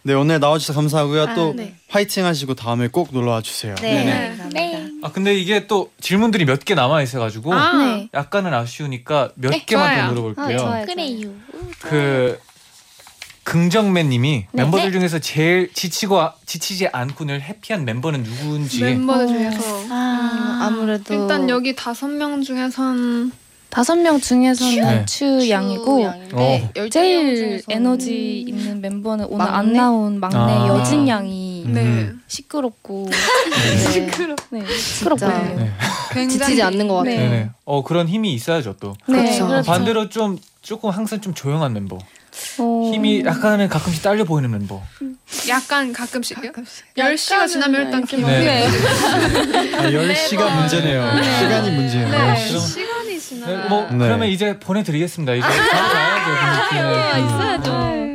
네 0.02 0.14
오늘 0.14 0.38
나와주셔서 0.40 0.78
감사하고요. 0.80 1.34
또 1.34 1.52
네. 1.54 1.74
화이팅 1.88 2.24
하시고 2.24 2.54
다음에 2.54 2.88
꼭 2.88 3.08
놀러 3.12 3.32
와 3.32 3.42
주세요. 3.42 3.74
네. 3.76 4.04
네. 4.04 4.28
감사합니다. 4.28 4.48
네. 4.60 4.88
아 5.02 5.10
근데 5.12 5.34
이게 5.34 5.66
또 5.66 5.90
질문들이 6.00 6.44
몇 6.44 6.64
개 6.64 6.74
남아 6.74 7.02
있어가지고 7.02 7.52
아, 7.54 7.72
네. 7.84 8.08
약간은 8.14 8.52
아쉬우니까 8.54 9.30
몇 9.34 9.50
네, 9.50 9.64
개만 9.66 9.94
좋아요. 9.94 10.06
더 10.06 10.12
물어볼게요. 10.14 10.56
아, 10.56 10.58
좋아요. 10.58 10.86
그래요. 10.86 11.30
그 11.80 12.38
긍정맨님이 13.44 14.46
네. 14.52 14.62
멤버들 14.62 14.92
중에서 14.92 15.18
제일 15.20 15.72
지치고 15.72 16.20
아- 16.20 16.34
지치지 16.44 16.88
않고 16.88 17.24
늘 17.24 17.40
해피한 17.40 17.84
멤버는 17.84 18.22
누구인지. 18.22 18.82
멤버들 18.82 19.24
어. 19.24 19.28
중에서 19.28 19.84
아, 19.90 20.60
아무래도 20.68 21.14
일단 21.14 21.48
여기 21.48 21.74
다섯 21.74 22.08
명 22.08 22.42
중에선 22.42 23.32
다섯 23.70 23.96
명 23.96 24.18
중에서는 24.20 24.80
네. 24.82 25.04
추 25.06 25.48
양이고 25.50 26.06
어. 26.32 26.68
제일 26.90 27.62
에너지 27.68 28.40
있는 28.40 28.80
멤버는 28.80 29.26
오늘 29.28 29.44
안 29.44 29.52
막내? 29.52 29.78
나온 29.78 30.20
막내 30.20 30.36
아. 30.52 30.68
여진 30.68 31.06
양이 31.06 31.64
음. 31.66 31.72
네. 31.74 32.10
시끄럽고 32.26 33.10
시끄러. 33.92 34.34
네, 34.50 34.64
시끄럽거든요. 34.66 35.56
네. 35.60 35.70
굉장히 36.12 36.38
지치지 36.38 36.62
않는 36.62 36.88
것 36.88 36.96
같아요. 36.96 37.30
네. 37.30 37.50
어 37.64 37.84
그런 37.84 38.08
힘이 38.08 38.32
있어야죠 38.32 38.76
또. 38.80 38.94
네, 39.06 39.22
그렇죠. 39.22 39.46
그렇죠. 39.46 39.70
반대로 39.70 40.08
좀 40.08 40.38
조금 40.62 40.90
항상 40.90 41.20
좀 41.20 41.34
조용한 41.34 41.72
멤버. 41.74 41.98
어, 42.58 42.90
힘이 42.92 43.22
약간은 43.24 43.68
가끔씩 43.68 44.02
딸려 44.02 44.24
보이는 44.24 44.50
멤버. 44.50 44.80
약간 45.48 45.92
가끔씩요. 45.92 46.52
10시가 46.96 47.48
지나면 47.48 47.86
일단 47.86 48.04
기분이 48.04 48.26
네. 48.26 48.66
아, 49.76 49.82
10시가 49.82 50.54
문제네요. 50.54 51.22
시간이 51.40 51.70
문제예요. 51.72 52.08
네. 52.08 52.36
시간 52.58 53.07
이 53.30 53.40
네, 53.40 53.68
뭐 53.68 53.82
네. 53.90 53.98
그러면 53.98 54.28
이제 54.28 54.58
보내드리겠습니다. 54.58 55.34
이제 55.34 55.46
바로 55.46 55.88
가야죠. 55.88 56.70
그 56.70 56.74
느낌을. 56.74 57.26
있어야죠. 57.26 57.72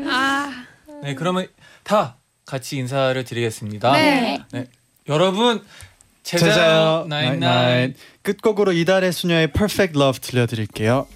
아, 0.09 0.65
네 1.03 1.15
그러면 1.15 1.47
다 1.83 2.17
같이 2.45 2.77
인사를 2.77 3.23
드리겠습니다. 3.23 3.91
네. 3.93 4.39
네. 4.51 4.65
여러분 5.07 5.61
제자요 6.23 7.05
나인 7.09 7.39
나인 7.39 7.93
끝곡으로 8.21 8.71
이달의 8.71 9.11
수녀의 9.11 9.51
Perfect 9.51 9.97
Love 9.99 10.19
들려드릴게요. 10.21 11.07